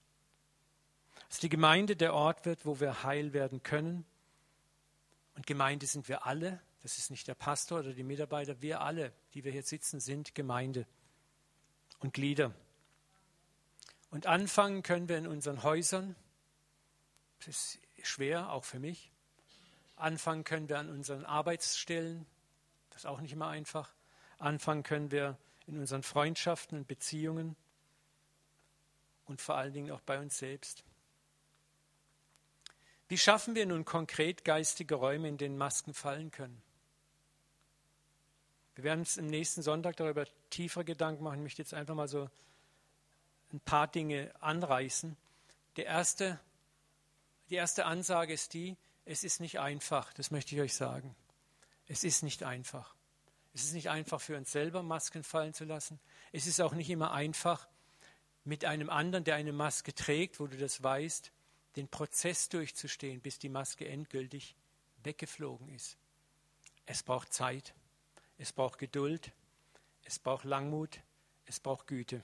[1.30, 4.04] Dass die Gemeinde der Ort wird, wo wir heil werden können.
[5.36, 6.60] Und Gemeinde sind wir alle.
[6.82, 8.64] Das ist nicht der Pastor oder die Mitarbeiter.
[8.64, 10.88] Wir alle, die wir hier sitzen, sind Gemeinde
[12.00, 12.52] und Glieder.
[14.10, 16.15] Und anfangen können wir in unseren Häusern.
[17.39, 19.12] Das ist schwer, auch für mich.
[19.96, 22.26] Anfangen können wir an unseren Arbeitsstellen.
[22.89, 23.93] Das ist auch nicht immer einfach.
[24.38, 27.56] Anfangen können wir in unseren Freundschaften und Beziehungen
[29.26, 30.84] und vor allen Dingen auch bei uns selbst.
[33.10, 36.62] Wie schaffen wir nun konkret geistige Räume, in denen Masken fallen können?
[38.76, 41.38] Wir werden uns im nächsten Sonntag darüber tiefer Gedanken machen.
[41.38, 42.30] Ich möchte jetzt einfach mal so
[43.54, 45.16] ein paar Dinge anreißen.
[45.76, 46.40] Der erste,
[47.50, 51.16] die erste Ansage ist die, es ist nicht einfach, das möchte ich euch sagen.
[51.88, 52.94] Es ist nicht einfach.
[53.54, 56.00] Es ist nicht einfach für uns selber, Masken fallen zu lassen.
[56.32, 57.68] Es ist auch nicht immer einfach,
[58.44, 61.32] mit einem anderen, der eine Maske trägt, wo du das weißt,
[61.76, 64.56] den Prozess durchzustehen, bis die Maske endgültig
[65.04, 65.98] weggeflogen ist.
[66.86, 67.74] Es braucht Zeit,
[68.38, 69.32] es braucht Geduld,
[70.04, 71.00] es braucht Langmut,
[71.46, 72.22] es braucht Güte.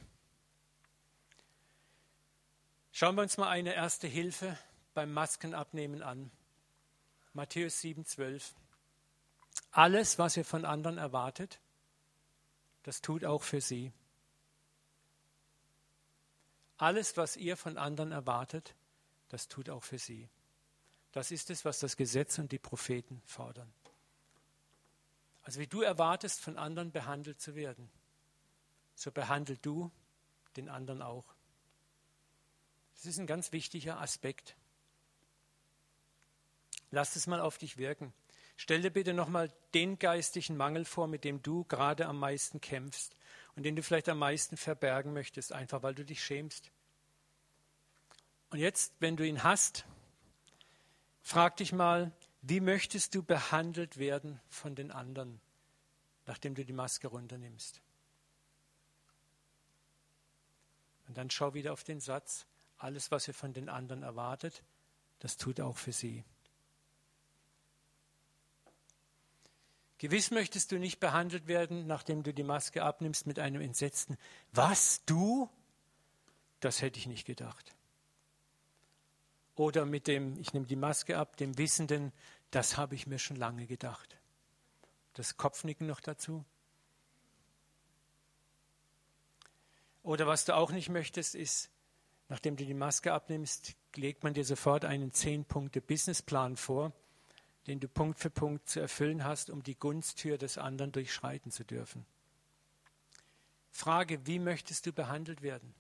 [2.96, 4.56] Schauen wir uns mal eine erste Hilfe
[4.94, 6.30] beim Maskenabnehmen an.
[7.34, 8.54] Matthäus 7,12.
[9.72, 11.60] Alles, was ihr von anderen erwartet,
[12.84, 13.92] das tut auch für sie.
[16.78, 18.76] Alles, was ihr von anderen erwartet,
[19.30, 20.30] das tut auch für sie.
[21.14, 23.74] Das ist es, was das Gesetz und die Propheten fordern.
[25.42, 27.90] Also wie du erwartest, von anderen behandelt zu werden,
[28.94, 29.92] so behandel du
[30.58, 31.33] den anderen auch.
[32.96, 34.56] Das ist ein ganz wichtiger Aspekt.
[36.92, 38.14] Lass es mal auf dich wirken.
[38.56, 43.16] Stell dir bitte nochmal den geistigen Mangel vor, mit dem du gerade am meisten kämpfst
[43.56, 46.72] und den du vielleicht am meisten verbergen möchtest, einfach weil du dich schämst.
[48.52, 49.86] Und jetzt, wenn du ihn hast,
[51.24, 52.12] frag dich mal,
[52.44, 55.42] wie möchtest du behandelt werden von den anderen,
[56.28, 57.82] nachdem du die Maske runternimmst?
[61.08, 62.46] Und dann schau wieder auf den Satz,
[62.84, 64.64] alles, was ihr von den anderen erwartet,
[65.20, 66.24] das tut auch für sie.
[69.98, 74.18] Gewiss möchtest du nicht behandelt werden, nachdem du die Maske abnimmst, mit einem entsetzten,
[74.52, 75.50] was, du?
[76.60, 77.74] Das hätte ich nicht gedacht.
[79.56, 82.12] Oder mit dem, ich nehme die Maske ab, dem Wissenden,
[82.52, 84.18] das habe ich mir schon lange gedacht.
[85.14, 86.44] Das Kopfnicken noch dazu.
[90.02, 91.70] Oder was du auch nicht möchtest, ist,
[92.34, 96.92] nachdem du die Maske abnimmst, legt man dir sofort einen Zehn-Punkte-Businessplan vor,
[97.68, 101.64] den du Punkt für Punkt zu erfüllen hast, um die Gunstür des anderen durchschreiten zu
[101.64, 102.08] dürfen.
[103.70, 105.76] Frage, wie möchtest du behandelt werden?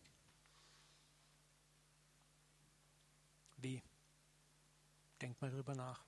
[3.58, 3.82] Wie?
[5.22, 6.04] Denk mal drüber nach.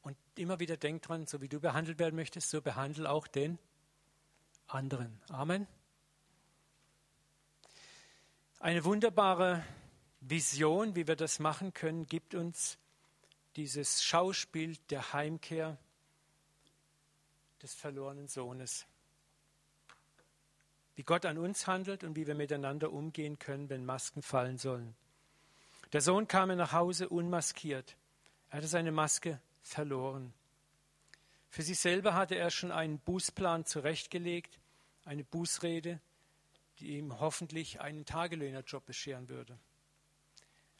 [0.00, 3.58] Und immer wieder denk dran, so wie du behandelt werden möchtest, so behandle auch den
[4.66, 5.20] anderen.
[5.28, 5.66] Amen.
[8.60, 9.64] Eine wunderbare
[10.20, 12.76] Vision, wie wir das machen können, gibt uns
[13.54, 15.78] dieses Schauspiel der Heimkehr
[17.62, 18.84] des verlorenen Sohnes.
[20.96, 24.96] Wie Gott an uns handelt und wie wir miteinander umgehen können, wenn Masken fallen sollen.
[25.92, 27.96] Der Sohn kam nach Hause unmaskiert.
[28.50, 30.34] Er hatte seine Maske verloren.
[31.48, 34.58] Für sich selber hatte er schon einen Bußplan zurechtgelegt,
[35.04, 36.00] eine Bußrede,
[36.80, 39.58] die ihm hoffentlich einen Tagelöhnerjob bescheren würde.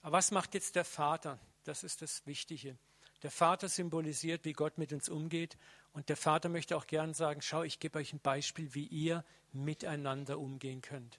[0.03, 1.39] Aber was macht jetzt der Vater?
[1.65, 2.79] Das ist das Wichtige.
[3.23, 5.57] Der Vater symbolisiert, wie Gott mit uns umgeht.
[5.93, 9.25] Und der Vater möchte auch gern sagen, schau, ich gebe euch ein Beispiel, wie ihr
[9.53, 11.19] miteinander umgehen könnt.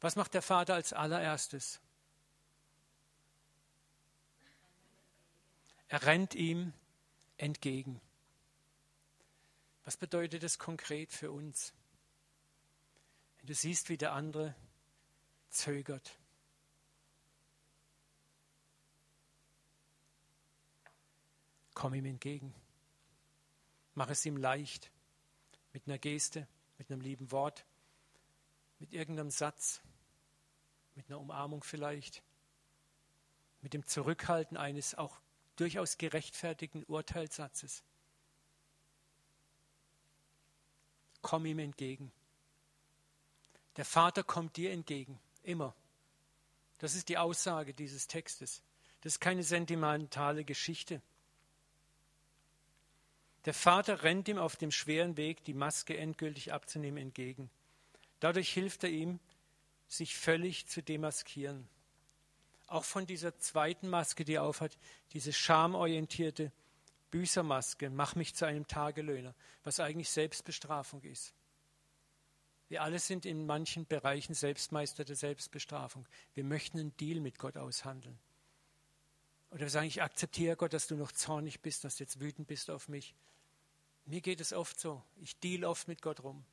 [0.00, 1.80] Was macht der Vater als allererstes?
[5.88, 6.72] Er rennt ihm
[7.38, 8.00] entgegen.
[9.84, 11.72] Was bedeutet das konkret für uns?
[13.46, 14.56] Du siehst, wie der andere
[15.50, 16.18] zögert.
[21.74, 22.52] Komm ihm entgegen.
[23.94, 24.90] Mach es ihm leicht.
[25.72, 27.64] Mit einer Geste, mit einem lieben Wort,
[28.80, 29.80] mit irgendeinem Satz,
[30.96, 32.24] mit einer Umarmung vielleicht,
[33.60, 35.20] mit dem Zurückhalten eines auch
[35.54, 37.84] durchaus gerechtfertigten Urteilssatzes.
[41.22, 42.10] Komm ihm entgegen.
[43.76, 45.74] Der Vater kommt dir entgegen, immer.
[46.78, 48.62] Das ist die Aussage dieses Textes.
[49.02, 51.00] Das ist keine sentimentale Geschichte.
[53.44, 57.48] Der Vater rennt ihm auf dem schweren Weg, die Maske endgültig abzunehmen, entgegen.
[58.18, 59.20] Dadurch hilft er ihm,
[59.88, 61.68] sich völlig zu demaskieren.
[62.66, 64.76] Auch von dieser zweiten Maske, die er aufhat,
[65.12, 66.50] diese schamorientierte
[67.12, 71.32] Büßermaske, mach mich zu einem Tagelöhner, was eigentlich Selbstbestrafung ist.
[72.68, 76.06] Wir alle sind in manchen Bereichen Selbstmeister der Selbstbestrafung.
[76.34, 78.18] Wir möchten einen Deal mit Gott aushandeln.
[79.50, 82.48] Oder wir sagen, ich akzeptiere Gott, dass du noch zornig bist, dass du jetzt wütend
[82.48, 83.14] bist auf mich.
[84.04, 85.02] Mir geht es oft so.
[85.22, 86.44] Ich deal oft mit Gott rum.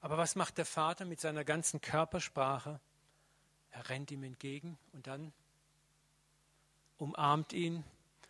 [0.00, 2.80] Aber was macht der Vater mit seiner ganzen Körpersprache?
[3.70, 5.32] Er rennt ihm entgegen und dann
[6.98, 7.82] umarmt ihn.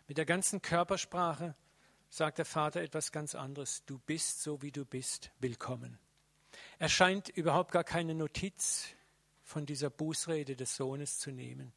[0.07, 1.53] Mit der ganzen Körpersprache
[2.09, 3.83] sagt der Vater etwas ganz anderes.
[3.85, 5.99] Du bist so, wie du bist, willkommen.
[6.79, 8.87] Er scheint überhaupt gar keine Notiz
[9.43, 11.73] von dieser Bußrede des Sohnes zu nehmen.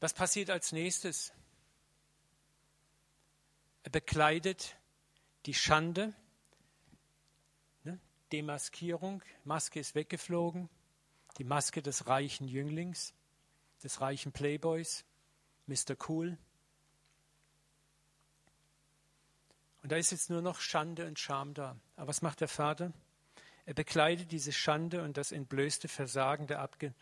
[0.00, 1.32] Was passiert als nächstes?
[3.84, 4.76] Er bekleidet
[5.46, 6.14] die Schande,
[7.84, 8.00] ne,
[8.32, 10.68] Demaskierung, Maske ist weggeflogen,
[11.38, 13.14] die Maske des reichen Jünglings,
[13.82, 15.04] des reichen Playboys,
[15.66, 15.96] Mr.
[16.08, 16.36] Cool.
[19.82, 21.76] Und da ist jetzt nur noch Schande und Scham da.
[21.96, 22.92] Aber was macht der Vater?
[23.66, 26.94] Er bekleidet diese Schande und das entblößte Versagen der abge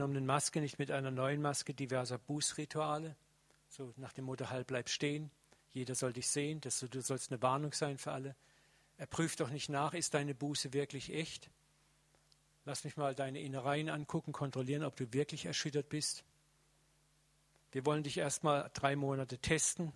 [0.00, 3.16] genommenen Maske nicht mit einer neuen Maske diverser Bußrituale,
[3.68, 5.30] so nach dem Motto, halt bleib stehen,
[5.72, 8.34] jeder soll dich sehen, das, du sollst eine Warnung sein für alle.
[8.96, 11.50] Er prüft doch nicht nach, ist deine Buße wirklich echt?
[12.64, 16.24] Lass mich mal deine Innereien angucken, kontrollieren, ob du wirklich erschüttert bist.
[17.72, 19.92] Wir wollen dich erst mal drei Monate testen.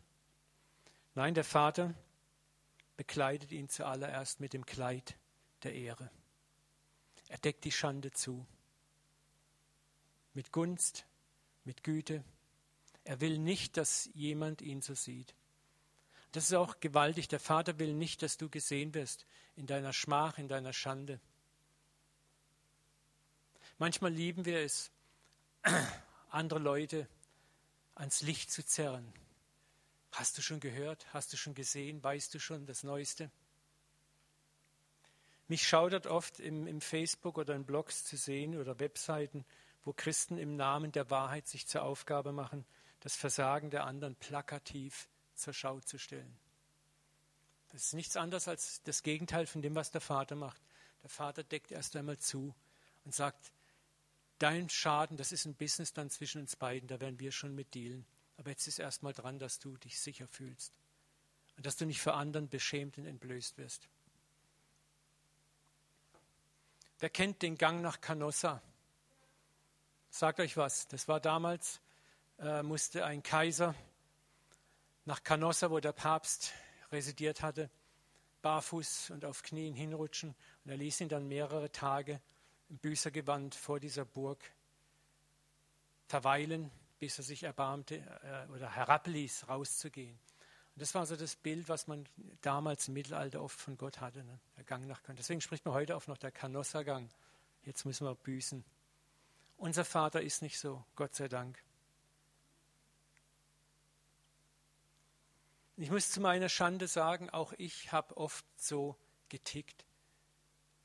[1.15, 1.95] Nein, der Vater
[2.97, 5.17] bekleidet ihn zuallererst mit dem Kleid
[5.63, 6.11] der Ehre.
[7.29, 8.47] Er deckt die Schande zu
[10.35, 11.07] mit Gunst,
[11.65, 12.25] mit Güte.
[13.05, 15.35] Er will nicht, dass jemand ihn so sieht.
[16.33, 17.29] Das ist auch gewaltig.
[17.29, 21.21] Der Vater will nicht, dass du gesehen wirst in deiner Schmach, in deiner Schande.
[23.79, 24.91] Manchmal lieben wir es,
[26.31, 27.09] andere Leute
[27.95, 29.13] ans Licht zu zerren.
[30.13, 31.07] Hast du schon gehört?
[31.13, 32.03] Hast du schon gesehen?
[32.03, 33.31] Weißt du schon das Neueste?
[35.49, 39.45] Mich schaudert oft im, im Facebook oder in Blogs zu sehen oder Webseiten,
[39.85, 42.65] wo Christen im Namen der Wahrheit sich zur Aufgabe machen,
[43.01, 46.39] das Versagen der anderen plakativ zur Schau zu stellen.
[47.73, 50.63] Das ist nichts anderes als das Gegenteil von dem, was der Vater macht.
[51.03, 52.55] Der Vater deckt erst einmal zu
[53.05, 53.53] und sagt,
[54.39, 57.75] dein Schaden, das ist ein Business dann zwischen uns beiden, da werden wir schon mit
[57.75, 58.07] dealen.
[58.37, 60.73] Aber jetzt ist erst mal dran, dass du dich sicher fühlst
[61.57, 63.89] und dass du nicht für anderen beschämt und entblößt wirst.
[66.99, 68.63] Wer kennt den Gang nach Canossa?
[70.11, 71.81] Sagt euch was, das war damals,
[72.39, 73.75] äh, musste ein Kaiser
[75.05, 76.53] nach Canossa, wo der Papst
[76.91, 77.71] residiert hatte,
[78.43, 80.35] barfuß und auf Knien hinrutschen.
[80.65, 82.21] Und er ließ ihn dann mehrere Tage
[82.79, 84.43] Büßergewand vor dieser Burg
[86.07, 90.19] verweilen, bis er sich erbarmte äh, oder herabließ, rauszugehen.
[90.75, 92.05] Und das war so das Bild, was man
[92.41, 94.41] damals im Mittelalter oft von Gott hatte, ne?
[94.57, 95.19] der Gang nach Canossa.
[95.19, 97.09] Deswegen spricht man heute auch noch der Canossa-Gang.
[97.63, 98.65] Jetzt müssen wir büßen.
[99.57, 101.63] Unser Vater ist nicht so, Gott sei Dank.
[105.77, 108.97] Ich muss zu meiner Schande sagen, auch ich habe oft so
[109.29, 109.85] getickt.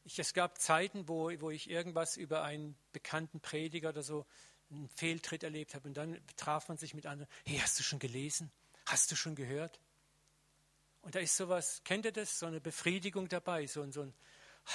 [0.10, 4.26] Ich, es gab Zeiten, wo, wo ich irgendwas über einen bekannten Prediger oder so,
[4.72, 7.30] einen Fehltritt erlebt habe und dann traf man sich mit anderen.
[7.46, 8.52] Hey, hast du schon gelesen?
[8.88, 9.80] Hast du schon gehört?
[11.04, 12.40] Und da ist sowas, kennt ihr das?
[12.40, 14.14] So eine Befriedigung dabei, so, so ein,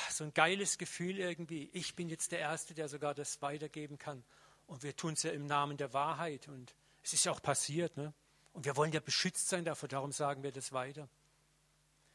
[0.09, 1.69] so ein geiles Gefühl irgendwie.
[1.73, 4.23] Ich bin jetzt der Erste, der sogar das weitergeben kann.
[4.69, 6.47] Und wir tun es ja im Namen der Wahrheit.
[6.47, 7.97] Und es ist ja auch passiert.
[7.97, 8.15] Ne?
[8.53, 11.09] Und wir wollen ja beschützt sein davor, darum sagen wir das weiter.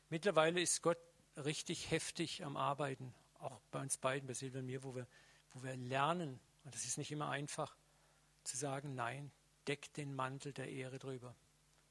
[0.07, 0.97] Mittlerweile ist Gott
[1.45, 5.07] richtig heftig am Arbeiten, auch bei uns beiden, bei Silvia und mir, wo wir,
[5.53, 7.75] wo wir lernen, und das ist nicht immer einfach,
[8.43, 9.31] zu sagen, nein,
[9.67, 11.35] deck den Mantel der Ehre drüber.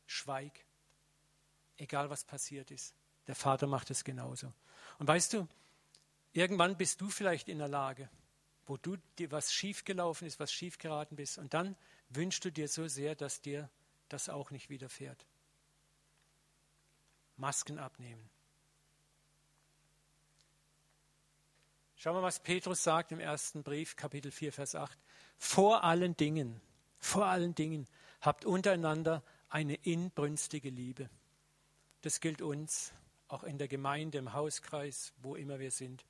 [0.06, 0.64] Schweig,
[1.76, 2.94] egal was passiert ist.
[3.26, 4.52] Der Vater macht es genauso.
[4.98, 5.46] Und weißt du,
[6.32, 8.08] irgendwann bist du vielleicht in der Lage,
[8.66, 11.76] wo du dir was schiefgelaufen ist, was schiefgeraten bist, und dann
[12.10, 13.70] wünschst du dir so sehr, dass dir
[14.08, 15.26] das auch nicht widerfährt.
[17.36, 18.28] Masken abnehmen.
[22.00, 24.96] Schauen wir, was Petrus sagt im ersten Brief, Kapitel 4, Vers 8.
[25.36, 26.60] Vor allen Dingen,
[27.00, 27.88] vor allen Dingen
[28.20, 31.10] habt untereinander eine inbrünstige Liebe.
[32.02, 32.92] Das gilt uns,
[33.26, 36.06] auch in der Gemeinde, im Hauskreis, wo immer wir sind.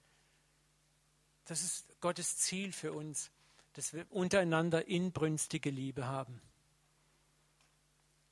[1.47, 3.31] Das ist Gottes Ziel für uns,
[3.73, 6.43] dass wir untereinander inbrünstige Liebe haben.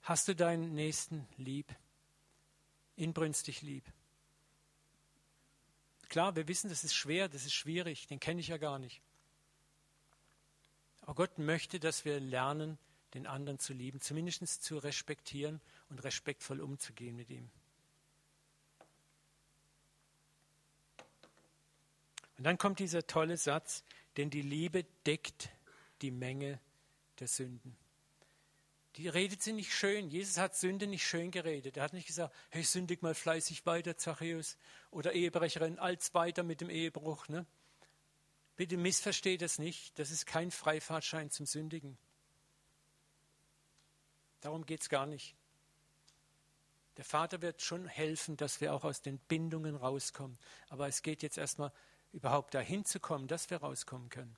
[0.03, 1.75] Hast du deinen Nächsten lieb?
[2.97, 3.91] Inbrünstig lieb?
[6.09, 9.01] Klar, wir wissen, das ist schwer, das ist schwierig, den kenne ich ja gar nicht.
[11.03, 12.79] Aber Gott möchte, dass wir lernen,
[13.15, 17.49] den anderen zu lieben, zumindest zu respektieren und respektvoll umzugehen mit ihm.
[22.39, 23.85] Und dann kommt dieser tolle Satz,
[24.17, 25.51] denn die Liebe deckt
[26.03, 26.61] die Menge
[27.19, 27.77] der Sünden.
[28.97, 30.09] Die redet sie nicht schön.
[30.09, 31.77] Jesus hat Sünde nicht schön geredet.
[31.77, 34.57] Er hat nicht gesagt, hey, sündig mal fleißig weiter, Zachäus.
[34.91, 37.29] Oder Ehebrecherin, als weiter mit dem Ehebruch.
[37.29, 37.45] Ne?
[38.57, 39.99] Bitte missversteht das nicht.
[39.99, 41.99] Das ist kein Freifahrtschein zum Sündigen.
[44.41, 45.35] Darum geht es gar nicht.
[46.97, 50.39] Der Vater wird schon helfen, dass wir auch aus den Bindungen rauskommen.
[50.71, 51.71] Aber es geht jetzt erstmal
[52.13, 54.37] überhaupt dahin zu kommen, dass wir rauskommen können.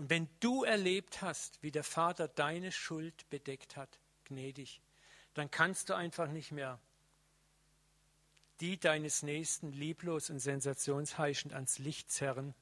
[0.00, 4.80] Und wenn du erlebt hast, wie der Vater deine Schuld bedeckt hat, gnädig,
[5.34, 6.80] dann kannst du einfach nicht mehr
[8.60, 12.54] die deines Nächsten lieblos und sensationsheischend ans Licht zerren,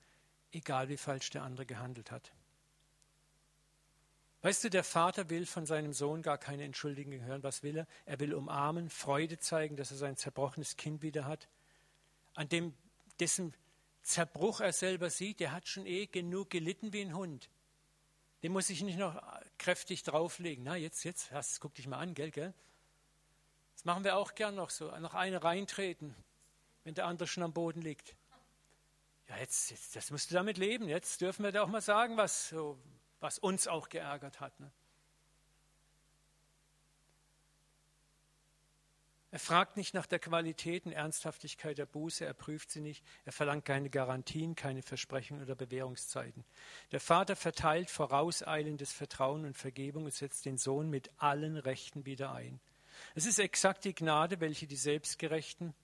[0.51, 2.33] egal wie falsch der andere gehandelt hat.
[4.43, 7.45] Weißt du, der Vater will von seinem Sohn gar keine Entschuldigung hören.
[7.45, 7.87] Was will er?
[8.05, 11.47] Er will umarmen, Freude zeigen, dass er sein zerbrochenes Kind wieder hat,
[12.35, 12.75] an dem,
[13.21, 13.55] dessen
[14.09, 17.51] Zerbruch er selber sieht, der hat schon eh genug gelitten wie ein Hund.
[18.43, 19.21] Den muss ich nicht noch
[19.59, 20.65] kräftig drauflegen.
[20.65, 22.55] Na, jetzt, jetzt, hast, guck dich mal an, gell, gell?
[23.75, 24.91] Das machen wir auch gern noch so.
[24.99, 26.15] Noch eine reintreten,
[26.85, 28.17] wenn der andere schon am Boden liegt.
[29.29, 30.89] Ja, jetzt, jetzt das musst du damit leben.
[30.89, 32.79] Jetzt dürfen wir da auch mal sagen, was, so,
[33.21, 34.59] was uns auch geärgert hat.
[34.59, 34.71] Ne?
[39.31, 43.33] Er fragt nicht nach der Qualität und Ernsthaftigkeit der Buße, er prüft sie nicht, er
[43.33, 46.45] verlangt keine Garantien, keine Versprechen oder Bewährungszeiten.
[46.93, 52.33] Der Vater verteilt vorauseilendes Vertrauen und Vergebung und setzt den Sohn mit allen Rechten wieder
[52.33, 52.59] ein.
[53.15, 55.75] Es ist exakt die Gnade, welche die Selbstgerechten,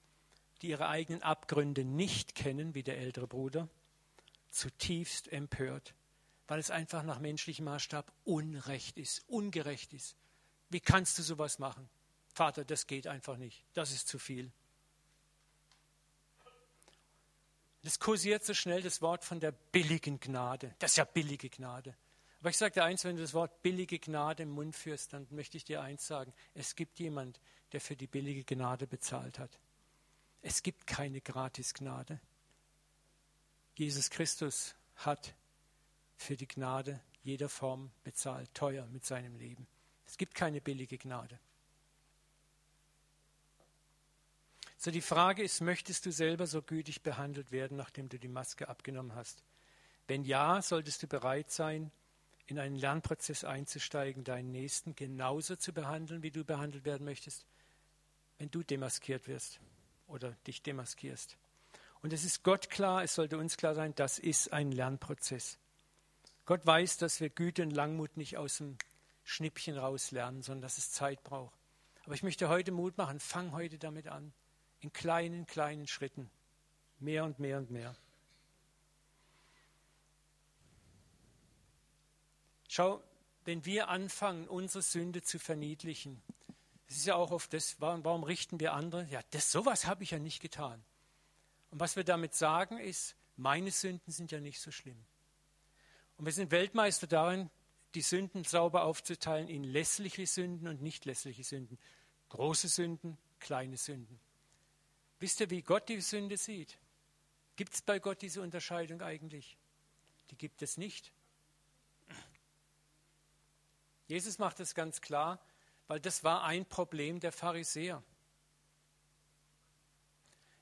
[0.63, 3.69] die ihre eigenen Abgründe nicht kennen, wie der ältere Bruder,
[4.49, 5.95] zutiefst empört,
[6.47, 10.17] weil es einfach nach menschlichem Maßstab Unrecht ist, ungerecht ist.
[10.71, 11.91] Wie kannst du sowas machen?
[12.35, 13.65] Vater, das geht einfach nicht.
[13.75, 14.51] Das ist zu viel.
[17.83, 20.75] Es kursiert so schnell das Wort von der billigen Gnade.
[20.79, 21.95] Das ist ja billige Gnade.
[22.41, 25.27] Aber ich sage dir eins, wenn du das Wort billige Gnade im Mund führst, dann
[25.31, 26.33] möchte ich dir eins sagen.
[26.55, 27.41] Es gibt jemand,
[27.73, 29.59] der für die billige Gnade bezahlt hat.
[30.43, 32.21] Es gibt keine Gratisgnade.
[33.77, 35.35] Jesus Christus hat
[36.17, 39.67] für die Gnade jeder Form bezahlt, teuer mit seinem Leben.
[40.07, 41.39] Es gibt keine billige Gnade.
[44.85, 48.69] So die Frage ist, möchtest du selber so gütig behandelt werden, nachdem du die Maske
[48.69, 49.43] abgenommen hast?
[50.09, 51.91] Wenn ja, solltest du bereit sein,
[52.45, 57.47] in einen Lernprozess einzusteigen, deinen Nächsten genauso zu behandeln, wie du behandelt werden möchtest,
[58.37, 59.59] wenn du demaskiert wirst
[60.07, 61.39] oder dich demaskierst.
[62.03, 65.59] Und es ist Gott klar, es sollte uns klar sein, das ist ein Lernprozess.
[66.45, 68.77] Gott weiß, dass wir Güte und Langmut nicht aus dem
[69.23, 71.59] Schnippchen raus lernen, sondern dass es Zeit braucht.
[72.05, 74.35] Aber ich möchte heute Mut machen, fang heute damit an
[74.85, 76.31] in kleinen, kleinen Schritten.
[77.01, 77.97] Mehr und mehr und mehr.
[82.69, 83.03] Schau,
[83.45, 86.23] wenn wir anfangen, unsere Sünde zu verniedlichen,
[86.87, 89.05] das ist ja auch oft das, warum, warum richten wir andere?
[89.11, 90.85] Ja, das, sowas habe ich ja nicht getan.
[91.71, 95.05] Und was wir damit sagen ist, meine Sünden sind ja nicht so schlimm.
[96.17, 97.51] Und wir sind Weltmeister darin,
[97.95, 101.79] die Sünden sauber aufzuteilen in lässliche Sünden und nicht lässliche Sünden.
[102.29, 104.21] Große Sünden, kleine Sünden.
[105.21, 106.79] Wisst ihr, wie Gott die Sünde sieht?
[107.57, 109.57] Gibt es bei Gott diese Unterscheidung eigentlich?
[110.31, 111.13] Die gibt es nicht.
[114.07, 115.39] Jesus macht es ganz klar,
[115.87, 118.03] weil das war ein Problem der Pharisäer.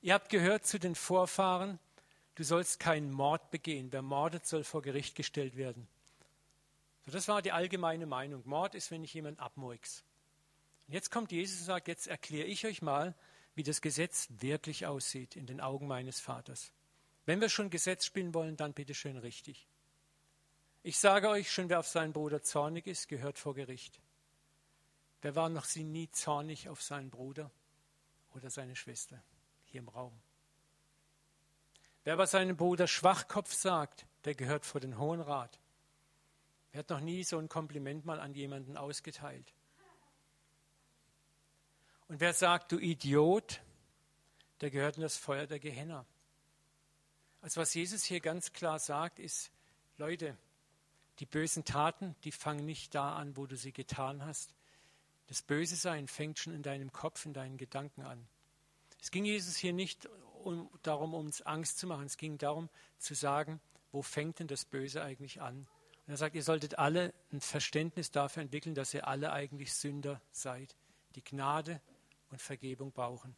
[0.01, 1.79] Ihr habt gehört zu den Vorfahren,
[2.35, 3.91] du sollst keinen Mord begehen.
[3.91, 5.87] Wer mordet, soll vor Gericht gestellt werden.
[7.05, 8.43] So, das war die allgemeine Meinung.
[8.45, 10.03] Mord ist, wenn ich jemanden abmurks.
[10.87, 13.13] Und jetzt kommt Jesus und sagt, jetzt erkläre ich euch mal,
[13.55, 16.71] wie das Gesetz wirklich aussieht in den Augen meines Vaters.
[17.25, 19.67] Wenn wir schon Gesetz spielen wollen, dann bitte schön richtig.
[20.81, 24.01] Ich sage euch schon, wer auf seinen Bruder zornig ist, gehört vor Gericht.
[25.21, 27.49] Wer war noch sie nie zornig auf seinen Bruder
[28.33, 29.23] oder seine Schwester
[29.63, 30.13] hier im Raum?
[32.03, 35.57] Wer bei seinem Bruder Schwachkopf sagt, der gehört vor den Hohen Rat.
[36.71, 39.53] Wer hat noch nie so ein Kompliment mal an jemanden ausgeteilt?
[42.13, 43.59] Und wer sagt, du Idiot,
[44.61, 46.05] der gehört in das Feuer der Gehenna.
[47.41, 49.49] Also was Jesus hier ganz klar sagt, ist,
[49.97, 50.37] Leute,
[51.17, 54.53] die bösen Taten, die fangen nicht da an, wo du sie getan hast.
[55.25, 58.27] Das Böse sein fängt schon in deinem Kopf, in deinen Gedanken an.
[59.01, 60.07] Es ging Jesus hier nicht
[60.43, 62.05] um, darum, uns Angst zu machen.
[62.05, 63.59] Es ging darum, zu sagen,
[63.91, 65.65] wo fängt denn das Böse eigentlich an?
[66.05, 70.21] Und er sagt, ihr solltet alle ein Verständnis dafür entwickeln, dass ihr alle eigentlich Sünder
[70.31, 70.75] seid,
[71.15, 71.81] die Gnade
[72.33, 73.35] und Vergebung brauchen.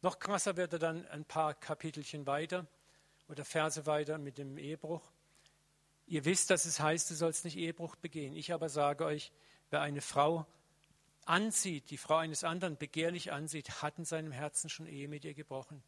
[0.00, 2.66] Noch krasser wird er dann ein paar Kapitelchen weiter
[3.28, 5.02] oder Verse weiter mit dem Ehebruch.
[6.06, 8.34] Ihr wisst, dass es heißt, du sollst nicht Ehebruch begehen.
[8.34, 9.32] Ich aber sage euch,
[9.70, 10.46] wer eine Frau
[11.26, 15.34] ansieht, die Frau eines anderen begehrlich ansieht, hat in seinem Herzen schon Ehe mit ihr
[15.34, 15.82] gebrochen.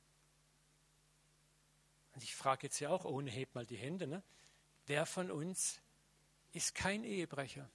[2.15, 4.23] Und ich frage jetzt ja auch, ohne hebt mal die Hände, ne?
[4.87, 5.81] wer von uns
[6.53, 7.71] ist kein Ehebrecher?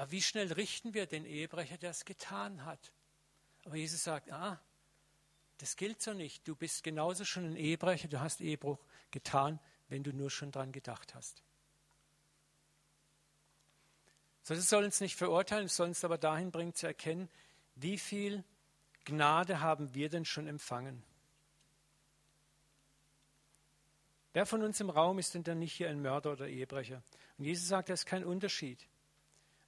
[0.00, 2.90] Aber wie schnell richten wir den Ehebrecher, der es getan hat?
[3.66, 4.58] Aber Jesus sagt, ah,
[5.58, 6.48] das gilt so nicht.
[6.48, 10.72] Du bist genauso schon ein Ehebrecher, du hast Ehebruch getan, wenn du nur schon dran
[10.72, 11.42] gedacht hast.
[14.42, 17.28] So, das soll uns nicht verurteilen, es soll uns aber dahin bringen zu erkennen,
[17.74, 18.42] wie viel
[19.04, 21.02] Gnade haben wir denn schon empfangen?
[24.32, 27.02] Wer von uns im Raum ist denn dann nicht hier ein Mörder oder Ehebrecher?
[27.36, 28.88] Und Jesus sagt, da ist kein Unterschied.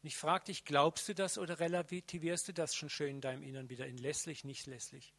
[0.02, 3.42] Und ich frage dich, glaubst du das oder relativierst du das schon schön in deinem
[3.42, 5.14] Innern wieder in lässlich, nicht lässlich?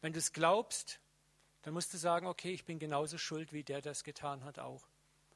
[0.00, 0.98] Wenn du es glaubst,
[1.62, 4.88] dann musst du sagen, okay, ich bin genauso schuld, wie der das getan hat auch.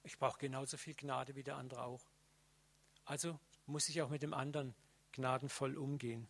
[0.05, 2.03] Ich brauche genauso viel Gnade wie der andere auch.
[3.05, 4.75] Also muss ich auch mit dem anderen
[5.13, 6.27] gnadenvoll umgehen.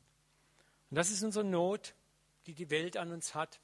[0.90, 1.94] Und das ist unsere Not,
[2.46, 3.60] die die Welt an uns hat.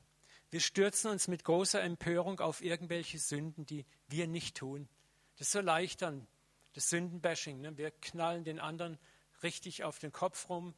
[0.51, 4.89] Wir stürzen uns mit großer Empörung auf irgendwelche Sünden, die wir nicht tun.
[5.37, 6.27] Das ist so leicht dann,
[6.75, 7.61] das Sündenbashing.
[7.61, 7.77] Ne?
[7.77, 8.99] Wir knallen den anderen
[9.43, 10.75] richtig auf den Kopf rum.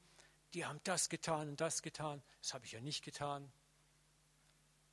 [0.54, 2.22] Die haben das getan und das getan.
[2.40, 3.50] Das habe ich ja nicht getan.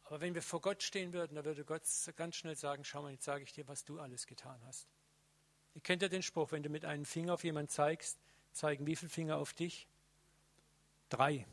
[0.04, 1.84] Aber wenn wir vor Gott stehen würden, dann würde Gott
[2.18, 4.88] ganz schnell sagen, schau mal, jetzt sage ich dir, was du alles getan hast.
[5.74, 8.20] Ihr kennt ja den Spruch, wenn du mit einem Finger auf jemanden zeigst,
[8.52, 9.88] zeigen wie viele Finger auf dich?
[11.10, 11.46] Drei.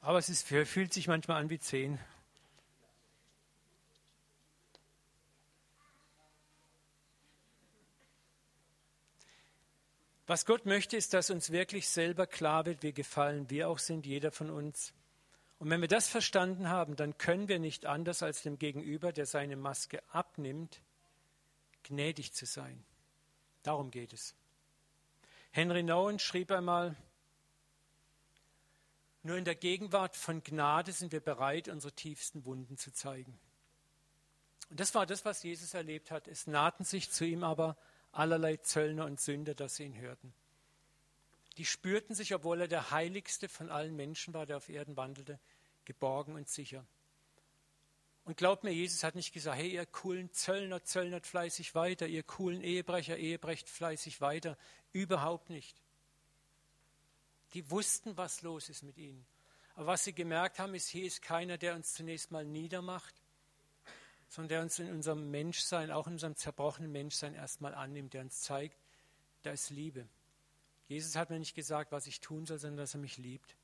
[0.00, 1.98] Aber es ist, fühlt sich manchmal an wie zehn.
[10.26, 14.06] Was Gott möchte, ist, dass uns wirklich selber klar wird, wie gefallen wir auch sind,
[14.06, 14.92] jeder von uns.
[15.58, 19.26] Und wenn wir das verstanden haben, dann können wir nicht anders als dem Gegenüber, der
[19.26, 20.80] seine Maske abnimmt,
[21.84, 22.84] gnädig zu sein.
[23.62, 24.34] Darum geht es.
[25.52, 26.96] Henry Nouwen schrieb einmal,
[29.22, 33.38] nur in der Gegenwart von Gnade sind wir bereit, unsere tiefsten Wunden zu zeigen.
[34.70, 36.28] Und das war das, was Jesus erlebt hat.
[36.28, 37.76] Es nahten sich zu ihm aber
[38.16, 40.32] allerlei Zöllner und Sünder, dass sie ihn hörten.
[41.58, 45.38] Die spürten sich, obwohl er der heiligste von allen Menschen war, der auf Erden wandelte,
[45.84, 46.84] geborgen und sicher.
[48.24, 52.24] Und glaubt mir, Jesus hat nicht gesagt, hey, ihr coolen Zöllner, zöllnert fleißig weiter, ihr
[52.24, 54.58] coolen Ehebrecher, ehebrecht fleißig weiter.
[54.92, 55.80] Überhaupt nicht.
[57.54, 59.24] Die wussten, was los ist mit ihnen.
[59.76, 63.14] Aber was sie gemerkt haben, ist, hier ist keiner, der uns zunächst mal niedermacht,
[64.28, 68.40] sondern der uns in unserem Menschsein, auch in unserem zerbrochenen Menschsein erstmal annimmt, der uns
[68.40, 68.78] zeigt,
[69.42, 70.08] da ist Liebe.
[70.88, 73.56] Jesus hat mir nicht gesagt, was ich tun soll, sondern dass er mich liebt.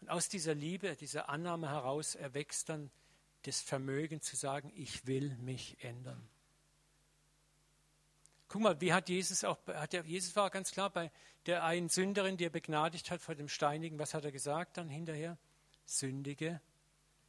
[0.00, 2.90] Und aus dieser Liebe, dieser Annahme heraus erwächst dann
[3.42, 6.28] das Vermögen zu sagen, ich will mich ändern.
[8.48, 11.10] Guck mal, wie hat Jesus auch, hat der, Jesus war ganz klar bei
[11.46, 14.88] der einen Sünderin, die er begnadigt hat vor dem Steinigen, was hat er gesagt dann
[14.88, 15.36] hinterher?
[15.86, 16.60] Sündige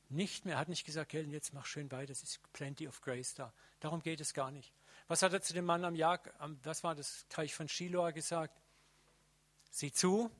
[0.10, 0.56] nicht mehr.
[0.56, 3.54] Er hat nicht gesagt, Helen, jetzt mach schön weiter, es ist plenty of grace da.
[3.80, 4.74] Darum geht es gar nicht.
[5.08, 8.12] Was hat er zu dem Mann am Jag, am, was war das Teich von Shiloah
[8.12, 8.60] gesagt?
[9.70, 10.32] Sieh zu,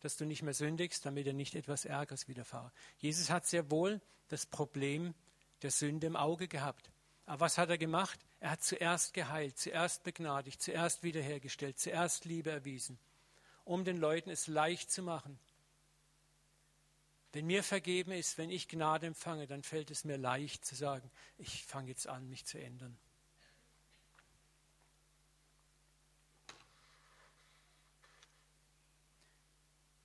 [0.00, 2.72] dass du nicht mehr sündigst, damit dir nicht etwas Ärgeres widerfahre.
[2.98, 5.14] Jesus hat sehr wohl das Problem
[5.62, 6.90] der Sünde im Auge gehabt.
[7.26, 8.18] Aber was hat er gemacht?
[8.40, 12.98] Er hat zuerst geheilt, zuerst begnadigt, zuerst wiederhergestellt, zuerst Liebe erwiesen,
[13.64, 15.38] um den Leuten es leicht zu machen,
[17.32, 21.10] Wenn mir vergeben ist, wenn ich Gnade empfange, dann fällt es mir leicht zu sagen,
[21.38, 22.98] ich fange jetzt an, mich zu ändern.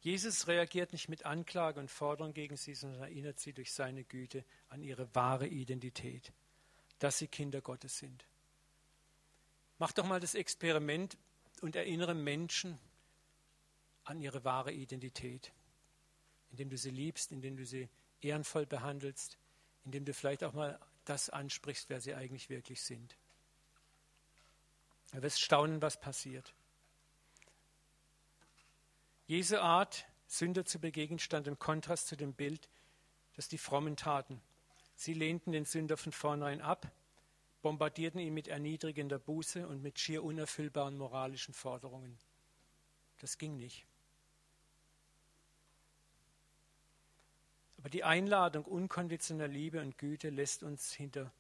[0.02, 4.46] Jesus reagiert nicht mit Anklage und Forderung gegen sie, sondern erinnert sie durch seine Güte
[4.70, 6.32] an ihre wahre Identität,
[7.00, 8.24] dass sie Kinder Gottes sind.
[9.80, 11.18] Mach doch mal das Experiment
[11.62, 12.78] und erinnere Menschen
[14.04, 15.52] an ihre wahre Identität,
[16.56, 17.90] indem du sie liebst, indem du sie
[18.22, 19.38] ehrenvoll behandelst,
[19.84, 23.18] indem du vielleicht auch mal das ansprichst, wer sie eigentlich wirklich sind.
[25.12, 26.54] Du wirst staunen, was passiert.
[29.28, 32.70] Jesu Art, Sünder zu begegnen, stand im Kontrast zu dem Bild,
[33.36, 34.42] das die Frommen taten.
[34.96, 36.90] Sie lehnten den Sünder von vornherein ab,
[37.64, 42.18] bombardierten ihn mit erniedrigender Buße und mit schier unerfüllbaren moralischen Forderungen.
[43.20, 43.86] Das ging nicht.
[47.86, 51.32] Aber die Einladung unkonditioneller Liebe und Güte lässt uns hinter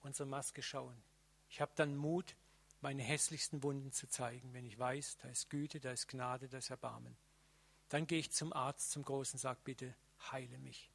[0.00, 0.96] unsere Maske schauen.
[1.50, 2.36] Ich habe dann Mut,
[2.80, 6.56] meine hässlichsten Wunden zu zeigen, wenn ich weiß, da ist Güte, da ist Gnade, da
[6.56, 7.14] ist Erbarmen.
[7.90, 9.94] Dann gehe ich zum Arzt, zum Großen und sage, bitte
[10.30, 10.88] heile mich.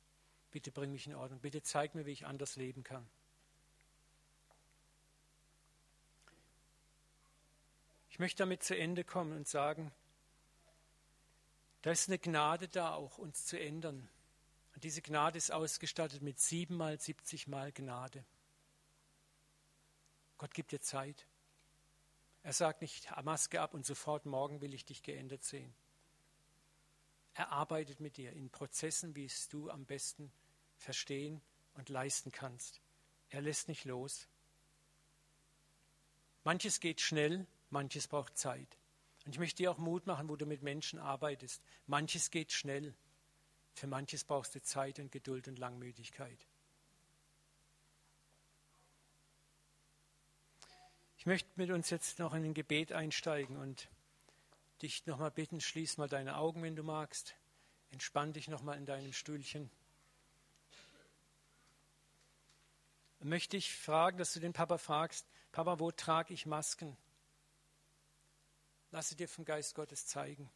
[0.49, 1.39] Bitte bring mich in Ordnung.
[1.39, 3.07] Bitte zeig mir, wie ich anders leben kann.
[8.09, 9.91] Ich möchte damit zu Ende kommen und sagen,
[11.83, 14.09] da ist eine Gnade da, auch uns zu ändern.
[14.77, 18.23] Und diese Gnade ist ausgestattet mit siebenmal, siebzigmal Gnade.
[20.37, 21.25] Gott gibt dir Zeit.
[22.43, 25.73] Er sagt nicht, Maske ab und sofort morgen will ich dich geändert sehen.
[27.33, 30.31] Er arbeitet mit dir in Prozessen, wie es du am besten
[30.75, 31.41] verstehen
[31.73, 32.79] und leisten kannst.
[33.29, 34.27] Er lässt nicht los.
[36.43, 38.77] Manches geht schnell, manches braucht Zeit.
[39.25, 41.63] Und ich möchte dir auch Mut machen, wo du mit Menschen arbeitest.
[41.87, 42.93] Manches geht schnell.
[43.77, 46.47] Für manches brauchst du Zeit und Geduld und Langmütigkeit.
[51.27, 53.89] möchte mit uns jetzt noch in ein Gebet einsteigen und
[54.81, 57.35] dich nochmal bitten, schließ mal deine Augen, wenn du magst.
[57.91, 59.69] Entspann dich nochmal in deinem Stühlchen.
[63.19, 66.95] Möchte ich fragen, dass du den Papa fragst, Papa, wo trage ich Masken?
[68.91, 70.49] Lasse dir vom Geist Gottes zeigen.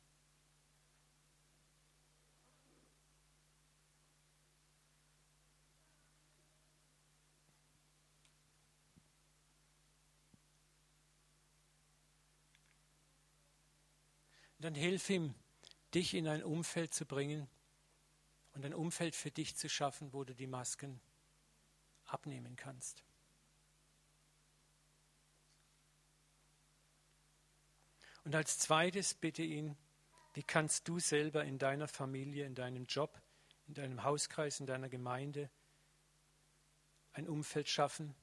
[14.72, 15.36] Dann hilf ihm,
[15.94, 17.50] dich in ein Umfeld zu bringen
[18.54, 21.02] und ein Umfeld für dich zu schaffen, wo du die Masken
[22.06, 23.04] abnehmen kannst.
[28.24, 29.76] Und als zweites bitte ihn,
[30.36, 33.22] wie kannst du selber in deiner Familie, in deinem Job,
[33.68, 35.50] in deinem Hauskreis, in deiner Gemeinde
[37.12, 38.16] ein Umfeld schaffen,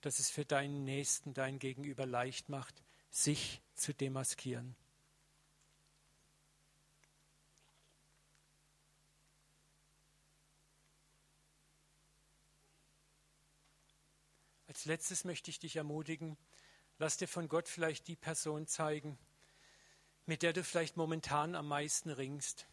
[0.00, 4.74] das es für deinen Nächsten, dein Gegenüber leicht macht, sich zu demaskieren.
[14.74, 16.36] Als letztes möchte ich dich ermutigen,
[16.98, 19.16] lass dir von Gott vielleicht die Person zeigen,
[20.26, 22.66] mit der du vielleicht momentan am meisten ringst.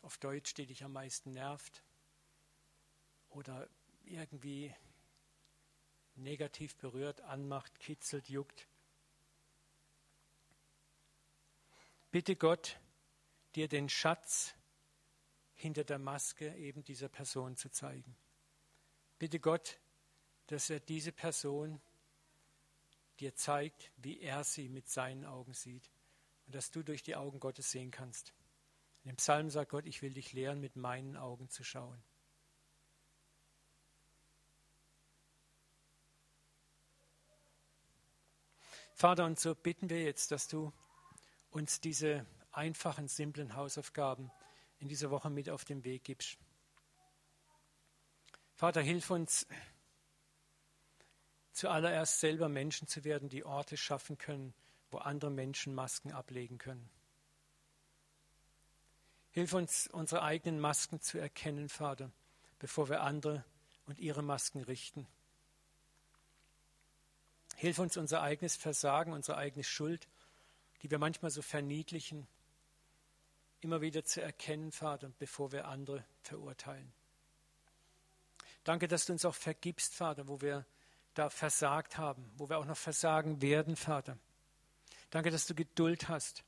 [0.00, 1.82] Auf Deutsch, die dich am meisten nervt
[3.28, 3.68] oder
[4.04, 4.74] irgendwie
[6.14, 8.66] negativ berührt, anmacht, kitzelt, juckt.
[12.10, 12.80] Bitte Gott,
[13.54, 14.54] dir den Schatz
[15.52, 18.16] hinter der Maske eben dieser Person zu zeigen.
[19.18, 19.78] Bitte Gott,
[20.46, 21.80] dass er diese Person
[23.20, 25.90] dir zeigt, wie er sie mit seinen Augen sieht
[26.46, 28.32] und dass du durch die Augen Gottes sehen kannst.
[29.04, 32.02] Dem Psalm sagt Gott, ich will dich lehren, mit meinen Augen zu schauen.
[38.94, 40.72] Vater, und so bitten wir jetzt, dass du
[41.50, 44.30] uns diese einfachen, simplen Hausaufgaben
[44.80, 46.36] in dieser Woche mit auf den Weg gibst.
[48.58, 49.46] Vater, hilf uns
[51.52, 54.52] zuallererst selber Menschen zu werden, die Orte schaffen können,
[54.90, 56.90] wo andere Menschen Masken ablegen können.
[59.30, 62.10] Hilf uns, unsere eigenen Masken zu erkennen, Vater,
[62.58, 63.44] bevor wir andere
[63.86, 65.06] und ihre Masken richten.
[67.54, 70.08] Hilf uns, unser eigenes Versagen, unsere eigene Schuld,
[70.82, 72.26] die wir manchmal so verniedlichen,
[73.60, 76.97] immer wieder zu erkennen, Vater, bevor wir andere verurteilen.
[78.68, 80.66] Danke, dass du uns auch vergibst, Vater, wo wir
[81.14, 84.18] da versagt haben, wo wir auch noch versagen werden, Vater.
[85.08, 86.44] Danke, dass du Geduld hast.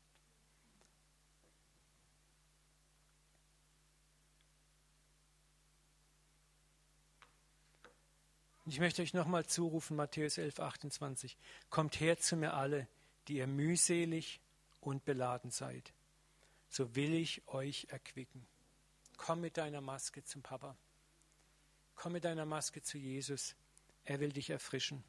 [8.67, 11.39] Ich möchte euch nochmal zurufen, Matthäus 11, 28.
[11.71, 12.87] Kommt her zu mir alle,
[13.29, 14.43] die ihr mühselig
[14.83, 15.95] und beladen seid.
[16.69, 18.47] So will ich euch erquicken.
[19.17, 20.77] Komm mit deiner Maske zum Papa.
[22.01, 23.55] Komm mit deiner Maske zu Jesus.
[24.05, 25.05] Er will dich erfrischen.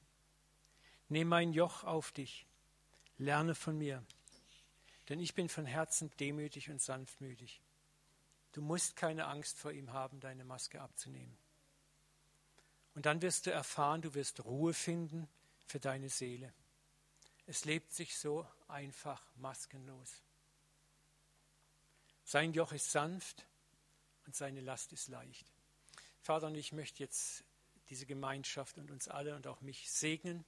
[1.08, 2.46] Nimm mein Joch auf dich.
[3.18, 4.04] Lerne von mir.
[5.08, 7.62] Denn ich bin von Herzen demütig und sanftmütig.
[8.52, 11.38] Du musst keine Angst vor ihm haben, deine Maske abzunehmen.
[12.94, 15.30] Und dann wirst du erfahren, du wirst Ruhe finden
[15.68, 16.54] für deine Seele.
[17.46, 20.22] Es lebt sich so einfach maskenlos.
[22.26, 23.48] Sein Joch ist sanft
[24.26, 25.51] und seine Last ist leicht.
[26.22, 27.44] Vater, und ich möchte jetzt
[27.90, 30.46] diese Gemeinschaft und uns alle und auch mich segnen,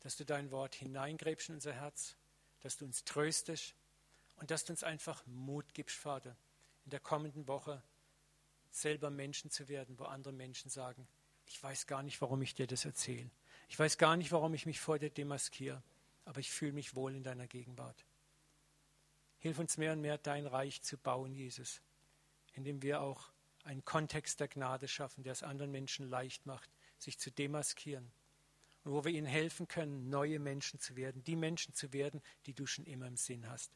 [0.00, 2.16] dass du dein Wort hineingräbst in unser Herz,
[2.60, 3.74] dass du uns tröstest
[4.36, 6.36] und dass du uns einfach Mut gibst, Vater,
[6.84, 7.82] in der kommenden Woche
[8.70, 11.06] selber Menschen zu werden, wo andere Menschen sagen,
[11.46, 13.30] ich weiß gar nicht, warum ich dir das erzähle.
[13.68, 15.82] Ich weiß gar nicht, warum ich mich vor dir demaskiere,
[16.24, 18.04] aber ich fühle mich wohl in deiner Gegenwart.
[19.38, 21.82] Hilf uns mehr und mehr, dein Reich zu bauen, Jesus,
[22.54, 23.32] indem wir auch
[23.64, 28.12] einen Kontext der Gnade schaffen, der es anderen Menschen leicht macht, sich zu demaskieren.
[28.84, 32.54] Und wo wir ihnen helfen können, neue Menschen zu werden, die Menschen zu werden, die
[32.54, 33.70] du schon immer im Sinn hast.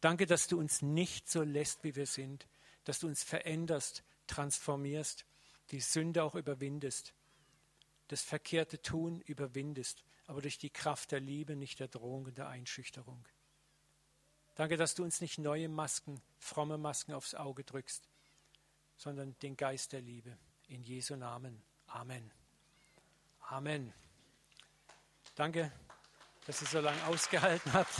[0.00, 2.46] Danke, dass du uns nicht so lässt, wie wir sind,
[2.84, 5.26] dass du uns veränderst, transformierst,
[5.70, 7.14] die Sünde auch überwindest,
[8.08, 12.48] das verkehrte Tun überwindest, aber durch die Kraft der Liebe, nicht der Drohung und der
[12.48, 13.26] Einschüchterung.
[14.54, 18.08] Danke, dass du uns nicht neue Masken, fromme Masken aufs Auge drückst,
[19.02, 20.38] sondern den Geist der Liebe.
[20.68, 21.60] In Jesu Namen.
[21.88, 22.30] Amen.
[23.48, 23.92] Amen.
[25.34, 25.72] Danke,
[26.46, 27.94] dass ihr so lange ausgehalten habt.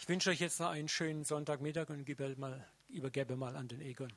[0.00, 4.12] Ich wünsche euch jetzt noch einen schönen Sonntagmittag und übergebe mal an den Egon.